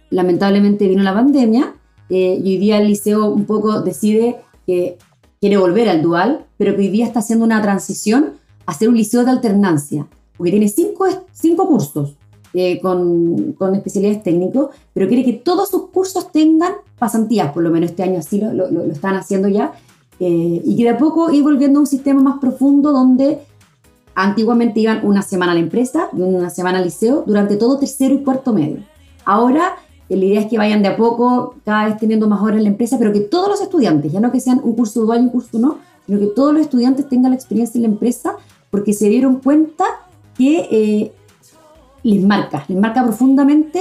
Lamentablemente 0.08 0.88
vino 0.88 1.02
la 1.02 1.12
pandemia 1.12 1.74
eh, 2.08 2.40
y 2.42 2.54
hoy 2.54 2.56
día 2.56 2.78
el 2.78 2.88
liceo 2.88 3.26
un 3.26 3.44
poco 3.44 3.82
decide 3.82 4.36
que 4.66 4.96
quiere 5.40 5.58
volver 5.58 5.90
al 5.90 6.00
dual, 6.00 6.46
pero 6.56 6.74
que 6.74 6.80
hoy 6.80 6.88
día 6.88 7.04
está 7.04 7.18
haciendo 7.18 7.44
una 7.44 7.60
transición 7.60 8.38
a 8.64 8.72
ser 8.72 8.88
un 8.88 8.96
liceo 8.96 9.24
de 9.24 9.30
alternancia 9.30 10.06
porque 10.38 10.52
tiene 10.52 10.68
cinco, 10.68 11.06
cinco 11.32 11.68
cursos 11.68 12.16
eh, 12.58 12.80
con, 12.80 13.52
con, 13.52 13.74
especialidades 13.76 14.24
técnicos, 14.24 14.70
pero 14.92 15.06
quiere 15.06 15.24
que 15.24 15.34
todos 15.34 15.68
sus 15.68 15.90
cursos 15.90 16.32
tengan 16.32 16.72
pasantías, 16.98 17.52
por 17.52 17.62
lo 17.62 17.70
menos 17.70 17.90
este 17.90 18.02
año 18.02 18.18
así 18.18 18.40
lo, 18.40 18.52
lo, 18.52 18.68
lo 18.68 18.92
están 18.92 19.14
haciendo 19.14 19.46
ya, 19.46 19.74
eh, 20.18 20.62
y 20.64 20.76
que 20.76 20.82
de 20.82 20.90
a 20.90 20.98
poco 20.98 21.30
ir 21.30 21.44
volviendo 21.44 21.78
a 21.78 21.82
un 21.82 21.86
sistema 21.86 22.20
más 22.20 22.40
profundo 22.40 22.90
donde 22.90 23.38
antiguamente 24.16 24.80
iban 24.80 25.06
una 25.06 25.22
semana 25.22 25.52
a 25.52 25.54
la 25.54 25.60
empresa 25.60 26.08
y 26.12 26.20
una 26.20 26.50
semana 26.50 26.78
al 26.78 26.84
liceo 26.84 27.22
durante 27.24 27.56
todo 27.56 27.78
tercero 27.78 28.14
y 28.14 28.24
cuarto 28.24 28.52
medio. 28.52 28.78
Ahora 29.24 29.76
eh, 30.08 30.16
la 30.16 30.24
idea 30.24 30.40
es 30.40 30.46
que 30.48 30.58
vayan 30.58 30.82
de 30.82 30.88
a 30.88 30.96
poco, 30.96 31.54
cada 31.64 31.86
vez 31.86 31.98
teniendo 31.98 32.28
más 32.28 32.42
horas 32.42 32.56
en 32.56 32.64
la 32.64 32.70
empresa, 32.70 32.98
pero 32.98 33.12
que 33.12 33.20
todos 33.20 33.48
los 33.48 33.60
estudiantes, 33.60 34.10
ya 34.10 34.18
no 34.18 34.32
que 34.32 34.40
sean 34.40 34.60
un 34.64 34.72
curso 34.72 35.02
dual 35.02 35.20
y 35.20 35.24
un 35.24 35.30
curso 35.30 35.60
no, 35.60 35.78
sino 36.06 36.18
que 36.18 36.26
todos 36.26 36.52
los 36.52 36.62
estudiantes 36.62 37.08
tengan 37.08 37.30
la 37.30 37.36
experiencia 37.36 37.78
en 37.78 37.82
la 37.82 37.88
empresa 37.88 38.34
porque 38.70 38.92
se 38.92 39.08
dieron 39.08 39.36
cuenta 39.36 39.84
que 40.36 40.68
eh, 40.70 41.12
les 42.14 42.24
marca, 42.24 42.64
les 42.68 42.78
marca 42.78 43.04
profundamente 43.04 43.80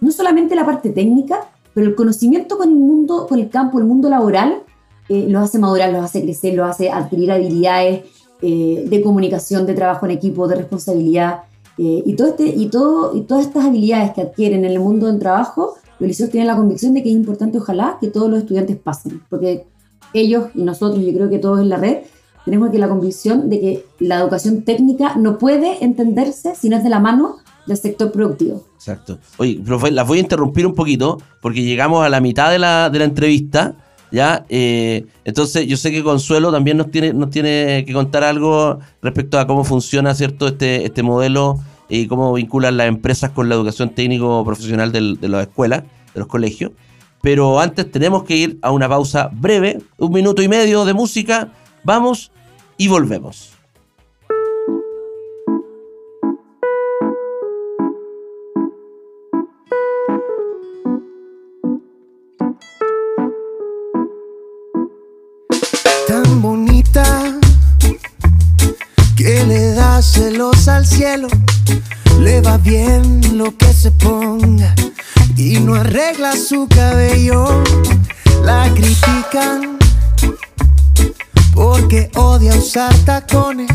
no 0.00 0.10
solamente 0.10 0.54
la 0.54 0.66
parte 0.66 0.90
técnica, 0.90 1.40
pero 1.74 1.86
el 1.86 1.94
conocimiento 1.94 2.58
con 2.58 2.68
el 2.68 2.74
mundo, 2.74 3.26
con 3.26 3.38
el 3.38 3.48
campo, 3.48 3.78
el 3.78 3.84
mundo 3.84 4.08
laboral, 4.08 4.62
eh, 5.08 5.26
los 5.28 5.42
hace 5.42 5.58
madurar, 5.58 5.92
los 5.92 6.04
hace 6.04 6.22
crecer, 6.22 6.54
los 6.54 6.68
hace 6.68 6.90
adquirir 6.90 7.32
habilidades 7.32 8.04
eh, 8.42 8.84
de 8.88 9.02
comunicación, 9.02 9.66
de 9.66 9.74
trabajo 9.74 10.06
en 10.06 10.12
equipo, 10.12 10.46
de 10.48 10.56
responsabilidad. 10.56 11.42
y, 11.78 12.14
todo 12.14 12.28
este, 12.28 12.46
y, 12.46 12.68
todo, 12.68 13.14
y 13.14 13.22
todas 13.22 13.46
estas 13.46 13.66
habilidades 13.66 14.12
que 14.12 14.22
adquieren 14.22 14.64
en 14.64 14.72
el 14.72 14.80
mundo 14.80 15.06
del 15.06 15.18
trabajo, 15.18 15.74
los 15.98 16.08
liceos 16.08 16.30
tienen 16.30 16.46
la 16.46 16.56
convicción 16.56 16.94
de 16.94 17.02
que 17.02 17.10
es 17.10 17.14
importante, 17.14 17.58
ojalá, 17.58 17.98
que 18.00 18.08
todos 18.08 18.30
los 18.30 18.40
estudiantes 18.40 18.76
pasen, 18.76 19.22
porque 19.28 19.66
ellos 20.14 20.48
y 20.54 20.62
nosotros, 20.62 21.04
yo 21.04 21.12
creo 21.12 21.28
que 21.28 21.38
todos 21.38 21.60
en 21.60 21.68
la 21.68 21.76
red, 21.76 21.98
tenemos 22.46 22.68
aquí 22.68 22.78
la 22.78 22.88
convicción 22.88 23.50
de 23.50 23.60
que 23.60 23.84
la 23.98 24.20
educación 24.20 24.62
técnica 24.62 25.16
no 25.16 25.36
puede 25.36 25.84
entenderse 25.84 26.54
si 26.54 26.68
no 26.68 26.76
es 26.76 26.84
de 26.84 26.90
la 26.90 27.00
mano 27.00 27.38
del 27.66 27.76
sector 27.76 28.12
productivo. 28.12 28.64
Exacto. 28.74 29.18
Oye, 29.38 29.60
profe, 29.64 29.90
las 29.90 30.06
voy 30.06 30.18
a 30.18 30.20
interrumpir 30.20 30.66
un 30.66 30.74
poquito 30.74 31.18
porque 31.40 31.62
llegamos 31.62 32.04
a 32.04 32.08
la 32.08 32.20
mitad 32.20 32.50
de 32.50 32.58
la, 32.58 32.90
de 32.90 32.98
la 32.98 33.04
entrevista. 33.04 33.74
¿ya? 34.10 34.44
Eh, 34.48 35.06
entonces, 35.24 35.66
yo 35.66 35.76
sé 35.76 35.90
que 35.90 36.02
Consuelo 36.02 36.52
también 36.52 36.76
nos 36.76 36.90
tiene, 36.90 37.12
nos 37.12 37.30
tiene 37.30 37.84
que 37.86 37.92
contar 37.92 38.24
algo 38.24 38.78
respecto 39.02 39.38
a 39.38 39.46
cómo 39.46 39.64
funciona 39.64 40.14
¿cierto? 40.14 40.46
Este, 40.46 40.84
este 40.84 41.02
modelo 41.02 41.58
y 41.88 42.06
cómo 42.06 42.32
vinculan 42.32 42.76
las 42.76 42.88
empresas 42.88 43.30
con 43.30 43.48
la 43.48 43.54
educación 43.54 43.90
técnico-profesional 43.90 44.92
de 44.92 45.28
las 45.28 45.42
escuelas, 45.42 45.84
de 46.14 46.20
los 46.20 46.28
colegios. 46.28 46.72
Pero 47.22 47.60
antes 47.60 47.90
tenemos 47.90 48.24
que 48.24 48.36
ir 48.36 48.58
a 48.62 48.70
una 48.70 48.88
pausa 48.88 49.30
breve, 49.32 49.78
un 49.98 50.12
minuto 50.12 50.42
y 50.42 50.48
medio 50.48 50.84
de 50.84 50.94
música. 50.94 51.52
Vamos 51.82 52.30
y 52.76 52.88
volvemos. 52.88 53.55
Le 69.46 69.72
da 69.74 70.02
celos 70.02 70.68
al 70.68 70.84
cielo, 70.86 71.28
le 72.20 72.40
va 72.40 72.58
bien 72.58 73.20
lo 73.38 73.56
que 73.56 73.72
se 73.72 73.90
ponga 73.90 74.74
y 75.36 75.60
no 75.60 75.74
arregla 75.74 76.36
su 76.36 76.66
cabello, 76.68 77.62
la 78.44 78.70
critican 78.74 79.78
porque 81.54 82.10
odia 82.16 82.54
usar 82.54 82.94
tacones, 83.04 83.70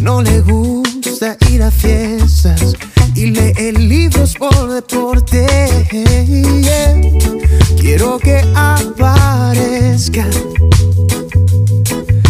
no 0.00 0.22
le 0.22 0.40
gusta 0.40 1.36
ir 1.50 1.62
a 1.62 1.70
fiestas 1.70 2.74
y 3.14 3.26
lee 3.26 3.72
libros 3.72 4.34
por 4.34 4.68
deporte. 4.68 5.46
Quiero 7.80 8.18
que 8.18 8.44
aparezca 8.54 10.26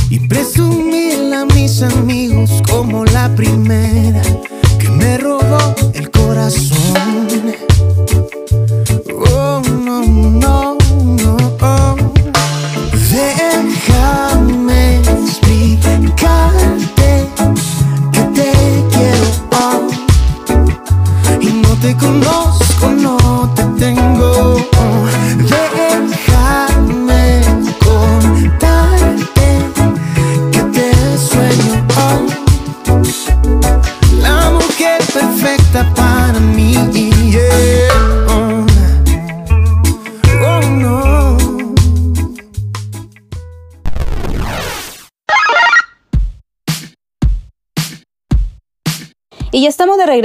y 0.08 0.20
presumirle 0.20 1.36
a 1.36 1.44
mis 1.46 1.82
amigos 1.82 2.27
primera 3.38 4.47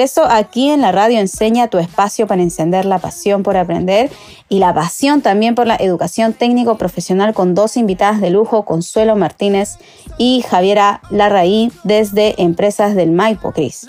regreso 0.04 0.26
aquí 0.30 0.70
en 0.70 0.82
la 0.82 0.92
radio 0.92 1.18
Enseña 1.20 1.70
tu 1.70 1.78
espacio 1.78 2.28
para 2.28 2.42
encender 2.42 2.84
la 2.84 3.00
pasión 3.00 3.42
por 3.42 3.56
aprender 3.56 4.12
y 4.50 4.60
la 4.60 4.74
pasión 4.74 5.22
también 5.22 5.56
por 5.56 5.66
la 5.66 5.78
educación 5.78 6.34
técnico 6.34 6.78
profesional 6.78 7.34
con 7.34 7.56
dos 7.56 7.78
invitadas 7.78 8.20
de 8.20 8.30
lujo, 8.30 8.66
Consuelo 8.66 9.16
Martínez 9.16 9.78
y 10.18 10.42
Javiera 10.42 11.00
Larraí 11.10 11.72
desde 11.86 12.42
Empresas 12.42 12.96
del 12.96 13.12
Maipo, 13.13 13.54
Cris. 13.54 13.88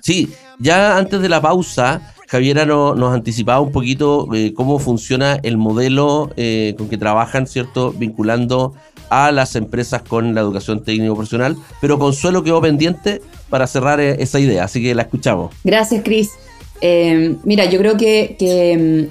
Sí, 0.00 0.32
ya 0.58 0.96
antes 0.96 1.20
de 1.22 1.28
la 1.28 1.40
pausa, 1.40 2.00
Javiera 2.26 2.66
no- 2.66 2.96
nos 2.96 3.14
anticipaba 3.14 3.60
un 3.60 3.70
poquito 3.70 4.26
eh, 4.34 4.52
cómo 4.52 4.80
funciona 4.80 5.38
el 5.44 5.56
modelo 5.58 6.30
eh, 6.36 6.74
con 6.76 6.88
que 6.88 6.98
trabajan, 6.98 7.46
¿cierto? 7.46 7.92
Vinculando 7.92 8.74
a 9.10 9.30
las 9.30 9.54
empresas 9.54 10.02
con 10.02 10.34
la 10.34 10.40
educación 10.40 10.82
técnico 10.82 11.14
profesional, 11.14 11.56
pero 11.80 12.00
Consuelo 12.00 12.42
quedó 12.42 12.60
pendiente 12.60 13.22
para 13.50 13.66
cerrar 13.66 14.00
eh, 14.00 14.16
esa 14.20 14.38
idea, 14.38 14.64
así 14.64 14.82
que 14.82 14.94
la 14.94 15.02
escuchamos. 15.02 15.52
Gracias, 15.64 16.02
Cris. 16.02 16.30
Eh, 16.80 17.36
mira, 17.44 17.66
yo 17.66 17.78
creo 17.78 17.96
que, 17.96 18.36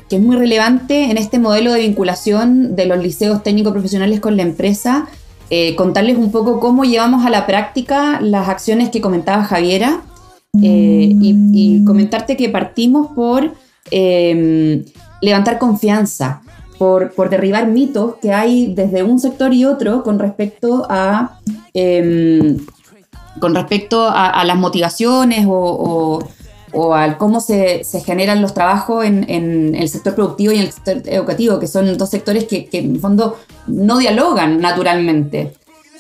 es 0.09 0.19
muy 0.19 0.35
relevante 0.35 1.11
en 1.11 1.17
este 1.17 1.37
modelo 1.37 1.71
de 1.71 1.81
vinculación 1.81 2.75
de 2.75 2.85
los 2.87 2.97
liceos 2.97 3.43
técnicos 3.43 3.73
profesionales 3.73 4.19
con 4.19 4.37
la 4.37 4.43
empresa 4.43 5.07
eh, 5.51 5.75
contarles 5.75 6.17
un 6.17 6.31
poco 6.31 6.59
cómo 6.59 6.85
llevamos 6.85 7.25
a 7.25 7.31
la 7.31 7.47
práctica 7.47 8.21
las 8.21 8.49
acciones 8.49 8.89
que 8.89 9.01
comentaba 9.01 9.43
Javiera 9.43 10.01
y, 10.53 11.83
comentarte 11.85 12.37
que 12.37 12.49
partimos 12.49 13.07
por 13.15 13.53
eh, 13.89 14.85
levantar 15.21 15.57
confianza, 15.57 16.41
por, 16.77 17.13
por 17.13 17.29
derribar 17.31 17.67
mitos 17.67 18.15
que 18.21 18.31
hay 18.31 18.73
desde 18.73 19.01
un 19.01 19.19
sector 19.19 19.53
y 19.53 19.65
otro 19.65 20.03
con 20.03 20.19
respecto 20.19 20.85
a... 20.89 21.39
con 23.39 23.55
respecto 23.55 24.09
a, 24.09 24.43
las 24.43 24.57
motivaciones 24.57 25.45
o, 25.47 26.23
o, 26.71 26.93
al 26.93 27.17
cómo 27.17 27.41
se, 27.41 27.83
generan 28.05 28.41
los 28.41 28.53
trabajos 28.53 29.05
en, 29.05 29.75
el 29.75 29.89
sector 29.89 30.15
productivo 30.15 30.53
y 30.53 30.57
en 30.57 30.61
el 30.61 30.71
sector 30.71 31.01
educativo, 31.05 31.59
que 31.59 31.67
son 31.67 31.97
dos 31.97 32.09
sectores 32.09 32.45
que, 32.45 32.67
en 32.71 32.95
el 32.95 32.99
fondo 32.99 33.37
no 33.67 33.97
dialogan 33.97 34.59
naturalmente 34.59 35.53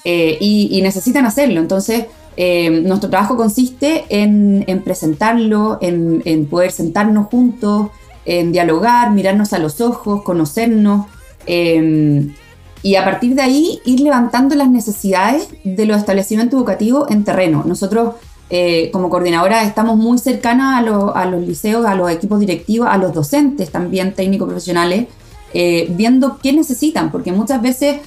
eh, 0.03 0.37
y, 0.39 0.79
necesitan 0.81 1.25
hacerlo. 1.25 1.59
Entonces, 1.59 2.05
eh, 2.37 2.69
nuestro 2.69 3.09
trabajo 3.09 3.35
consiste 3.35 4.05
en, 4.09 4.81
presentarlo, 4.83 5.77
en, 5.81 6.45
poder 6.45 6.71
sentarnos 6.71 7.27
juntos, 7.27 7.87
en 8.25 8.51
dialogar, 8.51 9.11
mirarnos 9.11 9.53
a 9.53 9.59
los 9.59 9.81
ojos, 9.81 10.21
conocernos 10.23 11.07
em, 11.45 12.33
y 12.81 12.95
a 12.95 13.03
partir 13.03 13.35
de 13.35 13.41
ahí 13.41 13.79
ir 13.85 13.99
levantando 13.99 14.55
las 14.55 14.69
necesidades 14.69 15.49
de 15.63 15.85
los 15.85 15.97
establecimientos 15.97 16.57
educativos 16.57 17.09
en 17.11 17.23
terreno. 17.23 17.63
Nosotros 17.65 18.15
eh, 18.49 18.89
como 18.91 19.09
coordinadora 19.09 19.63
estamos 19.63 19.97
muy 19.97 20.17
cercanas 20.17 20.83
a, 21.15 21.25
los 21.25 21.47
liceos, 21.47 21.85
a 21.85 21.95
los 21.95 22.09
equipos 22.09 22.39
directivos, 22.39 22.87
a 22.89 22.97
los 22.97 23.13
docentes 23.13 23.71
también 23.71 24.13
técnicos 24.13 24.47
profesionales, 24.47 25.07
eh, 25.53 25.87
viendo 25.91 26.39
qué 26.41 26.53
necesitan, 26.53 27.11
porque 27.11 27.31
muchas 27.31 27.61
veces 27.61 27.97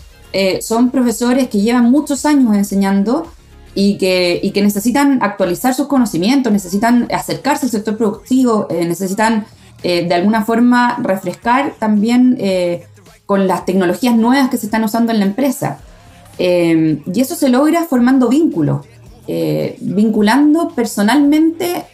son 0.62 0.88
profesores 0.88 1.48
que 1.48 1.61
llevan 1.61 1.90
muchos 1.90 2.24
años 2.24 2.56
enseñando 2.56 3.26
y 3.74 3.96
que, 3.98 4.50
que 4.52 4.62
necesitan 4.62 5.22
actualizar 5.22 5.74
sus 5.74 5.87
conocimientos, 5.87 6.52
necesitan 6.52 7.08
acercarse 7.12 7.66
al 7.66 7.72
sector 7.72 7.96
productivo, 7.96 8.66
eh, 8.70 8.85
necesitan 8.85 9.46
eh, 9.82 10.06
de 10.06 10.14
alguna 10.14 10.44
forma 10.44 10.98
refrescar 11.02 11.74
también 11.78 12.37
eh, 12.38 12.87
con 13.33 13.47
las 13.49 13.64
tecnologías 13.64 14.14
nuevas 14.14 14.51
que 14.51 14.59
se 14.59 14.66
están 14.66 14.85
usando 14.85 15.11
en 15.12 15.18
la 15.21 15.25
empresa. 15.25 15.79
y 16.38 17.21
eso 17.21 17.35
se 17.35 17.49
logra 17.49 17.85
formando 17.85 18.29
vínculos, 18.29 18.87
vinculando 19.81 20.68
personalmente 20.75 21.87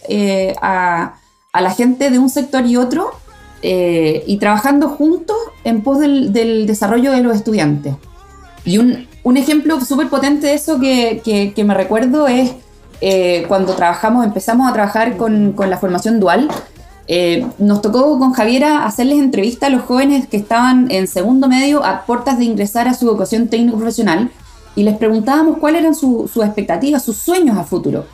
a, 0.60 1.14
a, 1.52 1.60
la 1.60 1.70
gente 1.70 2.10
de 2.10 2.18
un 2.18 2.28
sector 2.28 2.66
y 2.66 2.76
otro 2.76 3.10
y 3.62 4.36
trabajando 4.38 4.88
juntos 4.88 5.36
en 5.62 5.82
pos 5.82 5.98
del, 6.00 6.32
del 6.32 6.66
desarrollo 6.66 7.12
de 7.12 7.22
los 7.22 7.36
estudiantes. 7.36 7.94
Y 8.64 8.78
un, 8.78 9.06
un 9.28 9.36
ejemplo 9.36 9.78
súper 9.80 10.08
potente 10.08 10.46
de 10.46 10.54
eso 10.54 10.80
que, 10.80 11.52
me 11.64 11.74
recuerdo 11.74 12.28
es 12.28 12.52
eh, 13.00 13.44
cuando 13.46 13.74
trabajamos, 13.74 14.24
empezamos 14.24 14.68
a 14.68 14.72
trabajar 14.72 15.16
con, 15.16 15.54
la 15.68 15.76
formación 15.78 16.18
dual. 16.18 16.48
Eh, 17.08 17.46
nos 17.58 17.80
tocó 17.80 18.18
con 18.18 18.32
Javiera 18.32 18.84
hacerles 18.84 19.18
entrevista 19.18 19.66
a 19.66 19.70
los 19.70 19.82
jóvenes 19.82 20.28
que 20.28 20.36
estaban 20.36 20.90
en 20.90 21.06
segundo 21.06 21.48
medio 21.48 21.82
a 21.84 22.04
puertas 22.04 22.38
de 22.38 22.44
ingresar 22.44 22.86
a 22.86 22.94
su 22.94 23.08
educación 23.08 23.48
técnico 23.48 23.78
profesional 23.78 24.30
y 24.76 24.82
les 24.82 24.96
preguntábamos 24.96 25.58
cuáles 25.58 25.80
eran 25.80 25.94
sus 25.94 26.36
expectativas, 26.36 27.02
sus 27.02 27.16
sueños 27.16 27.56
a 27.56 27.64
futuro. 27.64 28.06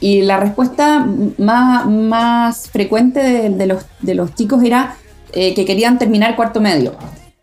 Y 0.00 0.22
la 0.22 0.38
respuesta 0.38 1.06
más, 1.38 1.86
más 1.86 2.70
frecuente 2.70 3.50
de, 3.50 3.66
los, 3.66 3.84
de 4.00 4.14
los 4.14 4.34
chicos 4.34 4.62
era 4.62 4.96
eh, 5.32 5.54
que 5.54 5.64
querían 5.64 5.98
terminar 5.98 6.34
cuarto 6.34 6.60
medio 6.60 6.94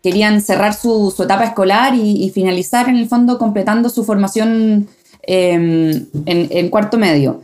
querían 0.02 0.40
cerrar 0.40 0.74
su, 0.74 1.14
etapa 1.22 1.44
escolar 1.44 1.94
y, 1.94 2.28
finalizar 2.30 2.88
en 2.88 2.96
el 2.96 3.08
fondo 3.08 3.38
completando 3.38 3.88
su 3.88 4.04
formación 4.04 4.88
em, 5.22 6.06
en, 6.26 6.68
cuarto 6.70 6.98
medio. 6.98 7.42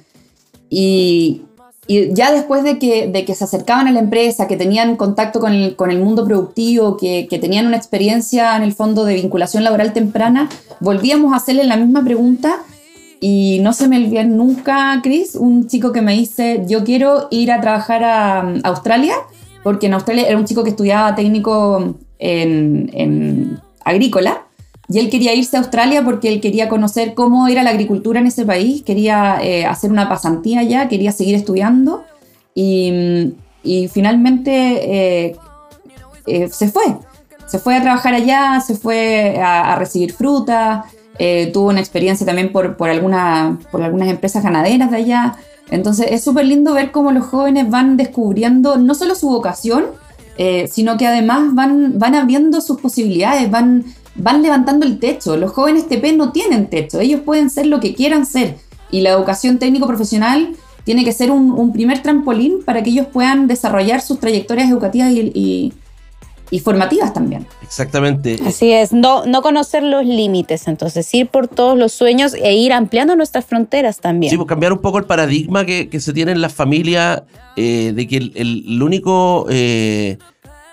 Y, 0.68 1.42
ya 1.88 2.32
después 2.32 2.64
de 2.64 2.78
que, 2.78 3.08
de 3.08 3.24
que, 3.24 3.34
se 3.34 3.44
acercaban 3.44 3.88
a 3.88 3.92
la 3.92 4.00
empresa, 4.00 4.46
que 4.46 4.56
tenían 4.56 4.96
contacto 4.96 5.40
con 5.40 5.52
el, 5.52 5.74
con 5.74 5.90
el 5.90 5.98
mundo 5.98 6.24
productivo, 6.24 6.96
que, 6.96 7.26
que, 7.28 7.38
tenían 7.38 7.66
una 7.66 7.76
experiencia 7.76 8.56
en 8.56 8.62
el 8.62 8.74
fondo 8.74 9.04
de 9.04 9.14
vinculación 9.14 9.64
laboral 9.64 9.92
temprana, 9.92 10.48
volvíamos 10.80 11.32
a 11.32 11.36
hacerle 11.36 11.64
la 11.64 11.76
misma 11.76 12.04
pregunta 12.04 12.60
y 13.20 13.58
no 13.62 13.72
se 13.72 13.88
me 13.88 13.96
olvidó 13.96 14.24
nunca, 14.24 15.00
Chris, 15.02 15.34
un 15.34 15.66
chico 15.66 15.92
que 15.92 16.02
me 16.02 16.14
dice, 16.14 16.64
yo 16.68 16.84
quiero 16.84 17.26
ir 17.30 17.50
a 17.50 17.60
trabajar 17.60 18.04
a 18.04 18.54
Australia, 18.64 19.14
porque 19.62 19.86
en 19.86 19.94
Australia 19.94 20.26
era 20.28 20.38
un 20.38 20.44
chico 20.44 20.62
que 20.62 20.70
estudiaba 20.70 21.14
técnico 21.14 21.96
en, 22.18 23.60
agrícola. 23.84 24.44
Y 24.90 24.98
él 24.98 25.10
quería 25.10 25.34
irse 25.34 25.56
a 25.56 25.60
Australia 25.60 26.02
porque 26.02 26.32
él 26.32 26.40
quería 26.40 26.68
conocer 26.68 27.12
cómo 27.12 27.46
era 27.46 27.62
la 27.62 27.70
agricultura 27.70 28.20
en 28.20 28.26
ese 28.26 28.46
país, 28.46 28.82
quería 28.82 29.38
eh, 29.42 29.66
hacer 29.66 29.90
una 29.90 30.08
pasantía 30.08 30.60
allá, 30.60 30.88
quería 30.88 31.12
seguir 31.12 31.34
estudiando 31.34 32.04
y, 32.54 33.34
finalmente 33.92 35.26
eh, 35.26 35.36
eh, 36.26 36.48
se 36.48 36.68
fue. 36.68 36.84
Se 37.46 37.58
fue 37.58 37.76
a 37.76 37.82
trabajar 37.82 38.14
allá, 38.14 38.62
se 38.66 38.76
fue 38.76 39.38
a, 39.42 39.76
recibir 39.76 40.12
fruta, 40.12 40.84
tuvo 41.52 41.68
una 41.68 41.80
experiencia 41.80 42.26
también 42.26 42.52
por, 42.52 42.76
por, 42.76 42.88
por 43.70 43.82
algunas 43.82 44.08
empresas 44.08 44.42
ganaderas 44.42 44.90
de 44.90 44.96
allá. 44.96 45.36
Entonces 45.70 46.06
es 46.10 46.24
súper 46.24 46.46
lindo 46.46 46.72
ver 46.72 46.92
cómo 46.92 47.12
los 47.12 47.26
jóvenes 47.26 47.68
van 47.68 47.98
descubriendo 47.98 48.78
no 48.78 48.94
solo 48.94 49.14
su 49.14 49.28
vocación, 49.28 49.86
sino 50.70 50.96
que 50.96 51.06
además 51.06 51.54
van, 51.54 51.98
van 51.98 52.14
abriendo 52.14 52.60
sus 52.60 52.80
posibilidades, 52.80 53.50
van, 53.50 53.84
van 54.18 54.42
levantando 54.42 54.84
el 54.84 54.98
techo. 54.98 55.36
Los 55.36 55.52
jóvenes 55.52 55.88
TP 55.88 56.12
no 56.14 56.32
tienen 56.32 56.68
techo, 56.68 57.00
ellos 57.00 57.22
pueden 57.22 57.48
ser 57.48 57.66
lo 57.66 57.80
que 57.80 57.94
quieran 57.94 58.26
ser. 58.26 58.56
Y 58.90 59.00
la 59.00 59.10
educación 59.10 59.58
técnico-profesional 59.58 60.54
tiene 60.84 61.04
que 61.04 61.12
ser 61.12 61.30
un, 61.30 61.72
primer 61.72 62.02
trampolín 62.02 62.62
para 62.64 62.82
que 62.82 62.90
ellos 62.90 63.06
puedan 63.12 63.46
desarrollar 63.46 64.00
sus 64.00 64.20
trayectorias 64.20 64.70
educativas 64.70 65.12
y, 65.12 65.72
formativas 66.64 67.12
también. 67.12 67.46
Exactamente. 67.62 68.38
Así 68.46 68.72
es, 68.72 68.94
no, 68.94 69.26
no 69.26 69.42
conocer 69.42 69.82
los 69.82 70.06
límites, 70.06 70.66
entonces 70.66 71.12
ir 71.12 71.28
por 71.28 71.46
todos 71.46 71.76
los 71.76 71.92
sueños 71.92 72.32
e 72.32 72.54
ir 72.54 72.72
ampliando 72.72 73.14
nuestras 73.16 73.44
fronteras 73.44 74.00
también. 74.00 74.30
Sí, 74.30 74.38
pues 74.38 74.48
cambiar 74.48 74.72
un 74.72 74.78
poco 74.78 74.96
el 74.96 75.04
paradigma 75.04 75.66
que, 75.66 76.00
se 76.00 76.14
tiene 76.14 76.32
en 76.32 76.40
la 76.40 76.48
familia 76.48 77.24
eh, 77.56 77.92
de 77.94 78.06
que 78.08 78.16
el, 78.16 78.82
único... 78.82 79.46
Eh, 79.50 80.16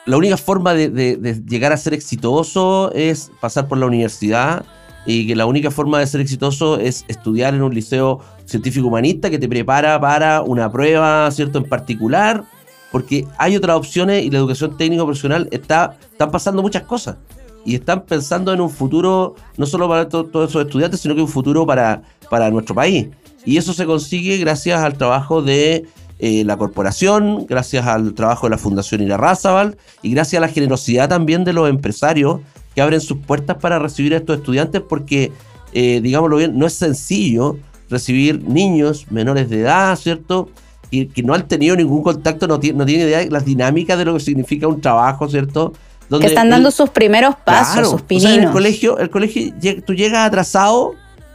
la 0.05 0.17
única 0.17 0.37
forma 0.37 0.73
de, 0.73 1.41
llegar 1.47 1.73
a 1.73 1.77
ser 1.77 1.93
exitoso 1.93 2.91
es 2.93 3.31
pasar 3.39 3.67
por 3.67 3.77
la 3.79 3.87
universidad 3.87 4.63
y 5.05 5.27
que 5.27 5.35
la 5.35 5.45
única 5.45 5.71
forma 5.71 5.99
de 5.99 6.07
ser 6.07 6.21
exitoso 6.21 6.79
es 6.79 7.05
estudiar 7.07 7.53
en 7.53 7.63
un 7.63 7.73
liceo 7.73 8.19
científico 8.45 8.87
humanista 8.87 9.29
que 9.29 9.39
te 9.39 9.47
prepara 9.47 9.99
para 9.99 10.41
una 10.41 10.71
prueba, 10.71 11.29
¿cierto? 11.31 11.57
En 11.57 11.65
particular, 11.65 12.43
porque 12.91 13.25
hay 13.37 13.55
otras 13.55 13.77
opciones 13.77 14.23
y 14.23 14.29
la 14.29 14.37
educación 14.37 14.77
técnico 14.77 15.05
profesional 15.05 15.47
está, 15.51 15.97
están 16.11 16.31
pasando 16.31 16.61
muchas 16.61 16.83
cosas 16.83 17.17
y 17.65 17.73
están 17.73 18.05
pensando 18.05 18.53
en 18.53 18.61
un 18.61 18.69
futuro 18.69 19.35
no 19.57 19.65
solo 19.65 19.89
para 19.89 20.07
todos 20.07 20.49
esos 20.49 20.65
estudiantes, 20.65 20.99
sino 20.99 21.15
que 21.15 21.21
un 21.21 21.27
futuro 21.27 21.65
para, 21.65 22.03
para 22.29 22.51
nuestro 22.51 22.75
país. 22.75 23.07
Y 23.43 23.57
eso 23.57 23.73
se 23.73 23.85
consigue 23.85 24.37
gracias 24.37 24.81
al 24.81 24.97
trabajo 24.97 25.41
de 25.41 25.85
eh, 26.17 26.43
la 26.45 26.55
corporación, 26.55 27.45
gracias 27.45 27.85
al 27.85 28.13
trabajo 28.13 28.47
de 28.47 28.51
la 28.51 28.57
Fundación 28.57 29.01
Irarrázaval 29.01 29.77
y 30.01 30.11
gracias 30.11 30.41
a 30.41 30.45
la 30.45 30.51
generosidad 30.51 31.09
también 31.09 31.43
de 31.43 31.51
los 31.51 31.69
empresarios 31.69 32.39
que 32.73 32.81
abren 32.81 33.01
sus 33.01 33.17
puertas 33.17 33.57
para 33.57 33.79
recibir 33.79 34.13
a 34.13 34.17
estos 34.17 34.37
estudiantes 34.37 34.81
porque, 34.81 35.33
eh, 35.73 35.99
digámoslo 36.01 36.37
bien, 36.37 36.57
no 36.57 36.65
es 36.65 36.73
sencillo 36.73 37.57
recibir 37.89 38.41
niños 38.43 39.07
menores 39.11 39.49
de 39.49 39.61
edad, 39.61 39.93
¿cierto? 39.97 40.49
Y 40.89 41.07
que 41.07 41.21
no 41.21 41.33
han 41.33 41.49
tenido 41.49 41.75
ningún 41.75 42.01
contacto, 42.01 42.47
no, 42.47 42.61
tienen 42.61 42.77
no 42.77 42.85
tienen 42.85 43.07
idea 43.07 43.19
de 43.19 43.29
las 43.29 43.43
dinámicas 43.43 43.97
de 43.97 44.05
lo 44.05 44.13
que 44.13 44.21
significa 44.21 44.69
un 44.69 44.79
trabajo, 44.79 45.27
¿cierto? 45.27 45.73
Donde 46.09 46.27
que 46.27 46.33
están 46.33 46.49
dando 46.49 46.71
sus 46.71 46.91
primeros 46.91 47.35
pasos, 47.43 47.89
sus 47.89 48.01
pininos. 48.03 48.33
en 48.33 48.43
el 48.43 48.51
colegio, 48.51 48.99
el 48.99 49.09
colegio, 49.09 49.53
tú 49.85 49.93
llegas 49.93 50.25
atrasado 50.25 50.93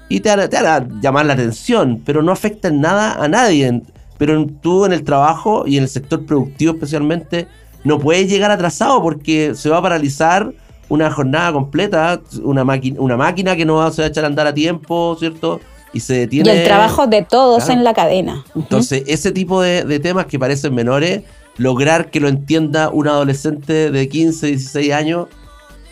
y 0.09 0.21
te 0.21 0.49
te 0.49 0.57
hará 0.57 0.87
llamar 1.03 1.27
la 1.27 1.35
atención, 1.35 2.03
pero 2.07 2.23
no 2.23 2.33
afecta 2.33 2.69
en 2.69 2.81
nada 2.81 3.23
a 3.23 3.29
nadie 3.29 3.83
pero 4.21 4.47
tú 4.61 4.85
en 4.85 4.93
el 4.93 5.03
trabajo 5.03 5.65
y 5.67 5.79
en 5.79 5.85
el 5.85 5.89
sector 5.89 6.27
productivo 6.27 6.75
especialmente 6.75 7.49
no 7.85 7.99
puedes 7.99 8.29
llegar 8.29 8.51
atrasado 8.51 9.01
porque 9.01 9.55
se 9.55 9.71
va 9.71 9.79
a 9.79 9.83
paralizar 9.83 10.53
una 10.91 11.11
jornada 11.11 11.55
completa, 11.55 12.21
una, 12.43 12.67
una 12.99 13.17
máquina 13.17 13.57
que 13.57 13.65
no 13.65 13.91
se 13.91 14.03
va 14.03 14.07
a 14.07 14.11
echar 14.11 14.25
a 14.25 14.27
andar 14.27 14.47
a 14.47 14.53
tiempo, 14.53 15.17
¿cierto? 15.19 15.59
Y 15.95 16.01
se 16.01 16.19
detiene. 16.19 16.55
Y 16.55 16.59
el 16.59 16.65
trabajo 16.65 17.07
de 17.07 17.23
todos 17.23 17.71
en 17.71 17.83
la 17.83 17.95
cadena. 17.95 18.45
Entonces, 18.55 19.05
ese 19.07 19.33
tipo 19.33 19.63
de, 19.63 19.99
temas 20.01 20.27
que 20.27 20.39
parecen 20.39 20.75
menores, 20.75 21.23
lograr 21.57 22.11
que 22.11 22.21
lo 22.21 22.29
entienda 22.29 22.91
un 22.91 23.09
adolescente 23.09 23.91
de 23.91 24.07
15, 24.07 24.49
16 24.49 24.93
años, 24.93 25.29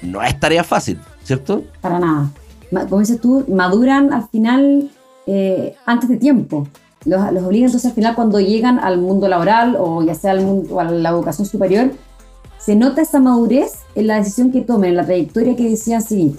no 0.03 0.23
es 0.23 0.39
tarea 0.39 0.65
fácil, 0.65 1.01
¿cierto? 1.25 1.65
Para 1.81 1.99
nada. 1.99 2.31
Como 2.91 3.01
dices 3.01 3.23
tú, 3.23 3.47
maduran 3.49 4.13
al 4.13 4.29
final 4.29 4.91
eh, 5.27 5.75
antes 5.87 6.11
de 6.11 6.19
tiempo 6.19 6.69
los, 7.05 7.33
los 7.33 7.53
entonces 7.53 7.87
al 7.87 7.93
final 7.93 8.15
cuando 8.15 8.41
llegan 8.41 8.79
al 8.79 8.99
mundo 8.99 9.29
laboral 9.29 9.77
o 9.79 10.03
ya 10.03 10.15
sea 10.15 10.33
al 10.33 10.43
mundo 10.43 10.81
a 10.81 10.85
la 10.85 11.11
educación 11.11 11.47
superior, 11.47 11.93
se 12.59 12.75
nota 12.77 13.03
esa 13.03 13.21
madurez 13.21 13.73
en 13.95 14.09
la 14.09 14.17
decisión 14.17 14.53
que 14.53 14.61
tomen, 14.61 14.91
en 14.91 14.97
la 14.97 15.07
trayectoria 15.07 15.57
que 15.57 15.69
decían 15.69 16.03
seguir. 16.03 16.35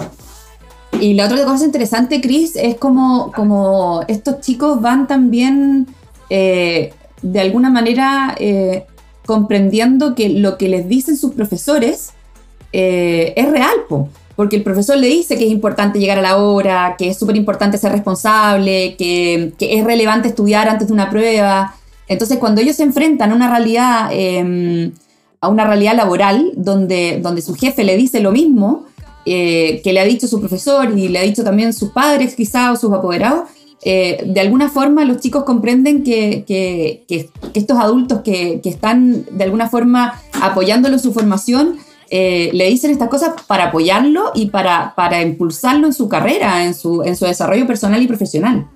Y 0.99 1.13
la 1.13 1.25
otra 1.25 1.45
cosa 1.45 1.65
interesante, 1.65 2.19
Chris, 2.19 2.55
es 2.55 2.75
como, 2.75 3.31
como 3.31 4.01
estos 4.07 4.41
chicos 4.41 4.81
van 4.81 5.07
también 5.07 5.87
eh, 6.29 6.93
de 7.21 7.39
alguna 7.39 7.69
manera 7.69 8.35
eh, 8.39 8.85
comprendiendo 9.25 10.15
que 10.15 10.29
lo 10.29 10.57
que 10.57 10.67
les 10.67 10.87
dicen 10.87 11.15
sus 11.15 11.33
profesores 11.33 12.11
eh, 12.73 13.33
es 13.35 13.49
real, 13.49 13.75
po 13.87 14.09
porque 14.39 14.55
el 14.55 14.63
profesor 14.63 14.95
le 14.95 15.07
dice 15.07 15.37
que 15.37 15.45
es 15.45 15.51
importante 15.51 15.99
llegar 15.99 16.17
a 16.17 16.21
la 16.21 16.37
hora, 16.37 16.95
que 16.97 17.09
es 17.09 17.19
súper 17.19 17.35
importante 17.35 17.77
ser 17.77 17.91
responsable, 17.91 18.95
que, 18.97 19.51
es 19.59 19.83
relevante 19.83 20.29
estudiar 20.29 20.69
antes 20.69 20.87
de 20.87 20.93
una 20.93 21.09
prueba. 21.09 21.75
Entonces, 22.07 22.37
cuando 22.37 22.61
ellos 22.61 22.77
se 22.77 22.83
enfrentan 22.83 23.33
a 23.33 23.35
una 23.35 23.49
realidad, 23.49 24.09
em, 24.13 24.93
a 25.41 25.49
una 25.49 25.65
realidad 25.65 25.93
laboral, 25.93 26.53
donde, 26.55 27.19
donde 27.21 27.41
su 27.41 27.53
jefe 27.53 27.83
le 27.83 27.97
dice 27.97 28.21
lo 28.21 28.31
mismo 28.31 28.85
eh, 29.25 29.81
que 29.83 29.91
le 29.91 29.99
ha 29.99 30.05
dicho 30.05 30.25
su 30.25 30.39
profesor 30.39 30.97
y 30.97 31.09
le 31.09 31.19
ha 31.19 31.23
dicho 31.23 31.43
también 31.43 31.73
sus 31.73 31.89
padres 31.89 32.33
quizá 32.33 32.71
o 32.71 32.77
sus 32.77 32.93
apoderados, 32.93 33.49
eh, 33.83 34.23
de 34.25 34.39
alguna 34.39 34.69
forma 34.69 35.03
los 35.03 35.19
chicos 35.19 35.43
comprenden 35.43 36.01
que, 36.01 36.45
que, 36.47 37.03
que, 37.09 37.29
estos 37.55 37.77
adultos 37.77 38.21
que, 38.21 38.61
que, 38.63 38.69
están 38.69 39.25
de 39.31 39.43
alguna 39.43 39.67
forma 39.67 40.13
apoyándolo 40.41 40.93
en 40.93 41.01
su 41.01 41.11
formación, 41.11 41.77
eh, 42.09 42.49
le 42.53 42.69
dicen 42.69 42.91
estas 42.91 43.09
cosas 43.09 43.33
para 43.45 43.65
apoyarlo 43.65 44.31
y 44.33 44.47
para, 44.47 44.93
para 44.95 45.21
impulsarlo 45.21 45.87
en 45.87 45.93
su 45.93 46.09
carrera, 46.09 46.63
en 46.63 46.73
su, 46.73 47.03
en 47.03 47.15
su 47.15 47.25
desarrollo 47.25 47.67
personal 47.67 48.01
y 48.01 48.07
profesional. 48.07 48.67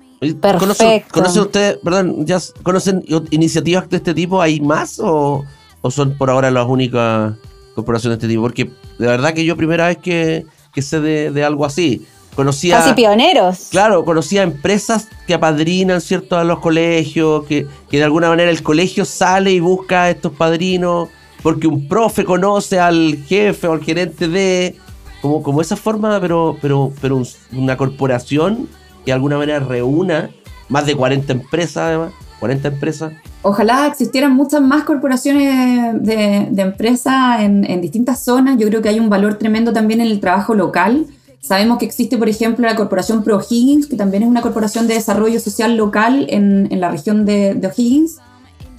¿Conocen, 0.58 1.02
¿Conocen 1.10 1.42
ustedes, 1.42 1.78
perdón, 1.82 2.24
ya 2.24 2.38
conocen 2.62 3.04
iniciativas 3.30 3.88
de 3.90 3.96
este 3.96 4.14
tipo? 4.14 4.40
¿Hay 4.40 4.60
más 4.60 4.98
o, 4.98 5.44
o, 5.82 5.90
son 5.90 6.16
por 6.16 6.30
ahora 6.30 6.50
las 6.50 6.66
únicas 6.66 7.34
corporaciones 7.74 8.18
de 8.18 8.26
este 8.26 8.32
tipo? 8.32 8.42
Porque 8.42 8.70
de 8.98 9.06
verdad 9.06 9.34
que 9.34 9.44
yo 9.44 9.56
primera 9.56 9.88
vez 9.88 9.98
que, 9.98 10.46
que 10.72 10.82
sé 10.82 11.00
de, 11.00 11.30
de 11.30 11.44
algo 11.44 11.66
así. 11.66 12.06
Conocía, 12.34 12.78
Casi 12.78 12.94
pioneros. 12.94 13.68
Claro, 13.70 14.04
conocía 14.04 14.42
empresas 14.42 15.08
que 15.26 15.34
apadrinan, 15.34 16.00
¿cierto?, 16.00 16.36
a 16.36 16.42
los 16.42 16.58
colegios, 16.58 17.44
que, 17.44 17.66
que 17.88 17.98
de 17.98 18.04
alguna 18.04 18.28
manera 18.28 18.50
el 18.50 18.62
colegio 18.62 19.04
sale 19.04 19.52
y 19.52 19.60
busca 19.60 20.04
a 20.04 20.10
estos 20.10 20.32
padrinos, 20.32 21.10
porque 21.44 21.68
un 21.68 21.86
profe 21.86 22.24
conoce 22.24 22.80
al 22.80 23.18
jefe 23.26 23.68
o 23.68 23.72
al 23.74 23.84
gerente 23.84 24.26
de. 24.26 24.74
Como, 25.22 25.42
como 25.42 25.60
esa 25.60 25.76
forma, 25.76 26.20
pero, 26.20 26.56
pero, 26.60 26.92
pero 27.00 27.22
una 27.52 27.76
corporación 27.76 28.68
que 29.04 29.10
de 29.10 29.12
alguna 29.12 29.38
manera 29.38 29.60
reúna 29.60 30.30
más 30.68 30.86
de 30.86 30.96
40 30.96 31.32
empresas, 31.32 31.76
además. 31.76 32.12
40 32.40 32.68
empresas. 32.68 33.12
Ojalá 33.42 33.86
existieran 33.86 34.34
muchas 34.34 34.60
más 34.60 34.84
corporaciones 34.84 36.02
de, 36.02 36.48
de 36.50 36.62
empresas 36.62 37.40
en, 37.40 37.80
distintas 37.80 38.22
zonas. 38.22 38.58
Yo 38.58 38.66
creo 38.68 38.82
que 38.82 38.88
hay 38.90 39.00
un 39.00 39.08
valor 39.08 39.34
tremendo 39.34 39.72
también 39.72 40.00
en 40.00 40.08
el 40.08 40.20
trabajo 40.20 40.54
local 40.54 41.06
Sabemos 41.44 41.76
que 41.76 41.84
existe, 41.84 42.16
por 42.16 42.30
ejemplo, 42.30 42.66
la 42.66 42.74
corporación 42.74 43.22
Pro 43.22 43.38
Higgins, 43.38 43.86
que 43.86 43.96
también 43.96 44.22
es 44.22 44.30
una 44.30 44.40
corporación 44.40 44.86
de 44.86 44.94
desarrollo 44.94 45.38
social 45.38 45.76
local 45.76 46.26
en, 46.30 46.68
en 46.70 46.80
la 46.80 46.90
región 46.90 47.26
de, 47.26 47.52
de 47.52 47.66
O'Higgins, 47.66 48.16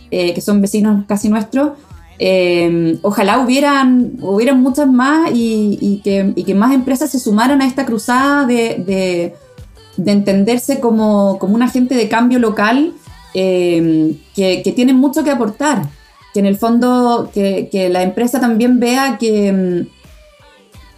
eh, 0.09 0.33
que 0.33 0.41
son 0.41 0.61
vecinos 0.61 1.05
casi 1.07 1.29
nuestros. 1.29 1.73
Eh, 2.17 2.97
ojalá 3.01 3.39
hubieran, 3.39 4.13
hubieran 4.21 4.61
muchas 4.61 4.87
más 4.87 5.31
y, 5.33 6.01
que, 6.03 6.53
más 6.53 6.73
empresas 6.73 7.11
se 7.11 7.19
sumaran 7.19 7.61
a 7.61 7.67
esta 7.67 7.85
cruzada 7.85 8.45
de, 8.45 8.83
de, 8.85 9.35
de 9.97 10.11
entenderse 10.11 10.79
como, 10.79 11.33
un 11.33 11.61
agente 11.61 11.95
de 11.95 12.07
cambio 12.07 12.39
local 12.39 12.93
eh, 13.33 14.15
que, 14.33 14.61
que 14.63 14.71
tienen 14.71 14.95
mucho 14.95 15.23
que 15.23 15.31
aportar. 15.31 15.89
Que 16.33 16.39
en 16.39 16.45
el 16.45 16.57
fondo, 16.57 17.29
que, 17.33 17.69
que 17.71 17.89
la 17.89 18.03
empresa 18.03 18.39
también 18.41 18.79
vea 18.79 19.17
que 19.17 19.87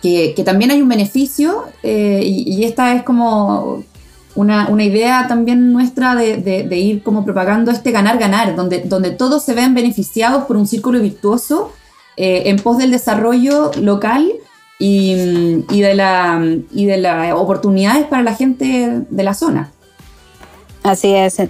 que, 0.02 0.44
también 0.46 0.72
hay 0.72 0.82
un 0.82 0.90
beneficio 0.90 1.66
eh, 1.84 2.22
y, 2.24 2.64
esta 2.64 2.96
es 2.96 3.04
como 3.04 3.84
una, 4.38 4.68
una 4.70 4.84
idea 4.84 5.28
también 5.28 5.74
nuestra 5.74 6.14
de, 6.14 6.38
de, 6.38 6.78
ir 6.78 7.02
como 7.02 7.26
propagando 7.26 7.72
este 7.72 7.92
ganar-ganar, 7.92 8.56
donde, 8.56 8.82
donde 8.82 9.10
todos 9.10 9.44
se 9.44 9.56
ven 9.56 9.74
beneficiados 9.74 10.46
por 10.46 10.58
un 10.58 10.68
círculo 10.68 11.00
virtuoso 11.02 11.74
eh, 12.18 12.44
en 12.46 12.58
pos 12.58 12.78
del 12.78 12.92
desarrollo 12.92 13.72
local 13.82 14.32
y, 14.78 15.64
y, 15.72 15.82
de 15.82 16.64
y 16.72 16.86
de 16.86 16.98
las 16.98 17.34
oportunidades 17.34 18.06
para 18.06 18.22
la 18.22 18.36
gente 18.36 19.02
de 19.10 19.24
la 19.24 19.34
zona. 19.34 19.72
Así 20.84 21.16
es, 21.16 21.42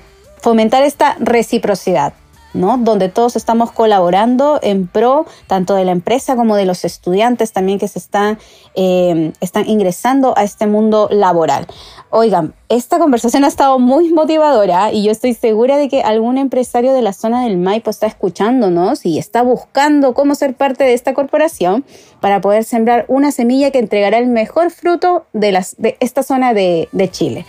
fomentar 0.42 0.84
esta 0.84 1.18
reciprocidad. 1.20 2.14
Donde 2.54 3.10
todos 3.10 3.36
estamos 3.36 3.72
colaborando 3.72 4.60
en 4.64 4.88
pro 4.88 5.26
tanto 5.48 5.76
de 5.76 5.86
la 5.86 5.92
empresa 5.92 6.36
como 6.36 6.56
de 6.56 6.66
los 6.66 6.86
estudiantes 6.86 7.52
también 7.52 7.78
que 7.78 7.88
se 7.88 8.00
están, 8.00 8.40
eh, 8.74 9.32
están 9.42 9.70
ingresando 9.70 10.34
a 10.38 10.44
este 10.44 10.66
mundo 10.66 11.08
laboral. 11.12 11.68
Oigan, 12.10 12.56
esta 12.70 13.00
conversación 13.00 13.44
ha 13.44 13.48
estado 13.48 13.80
muy 13.80 14.12
motivadora 14.12 14.92
y 14.92 15.04
yo 15.04 15.12
estoy 15.12 15.34
segura 15.34 15.78
de 15.78 15.90
que 15.90 16.02
algún 16.02 16.38
empresario 16.38 16.94
de 16.94 17.02
la 17.02 17.14
zona 17.14 17.44
del 17.44 17.58
Maipo 17.58 17.90
está 17.90 18.08
escuchándonos 18.08 19.06
y 19.06 19.20
está 19.20 19.42
buscando 19.42 20.14
cómo 20.14 20.34
ser 20.34 20.56
parte 20.56 20.84
de 20.84 20.94
esta 20.94 21.14
corporación 21.14 21.86
para 22.22 22.42
poder 22.42 22.64
sembrar 22.64 23.06
una 23.08 23.32
semilla 23.32 23.72
que 23.72 23.80
entregará 23.80 24.18
el 24.18 24.28
mejor 24.28 24.72
fruto 24.72 25.26
de, 25.34 25.52
las, 25.52 25.76
de 25.78 25.98
esta 26.00 26.24
zona 26.24 26.54
de, 26.54 26.90
de 26.92 27.12
Chile. 27.12 27.46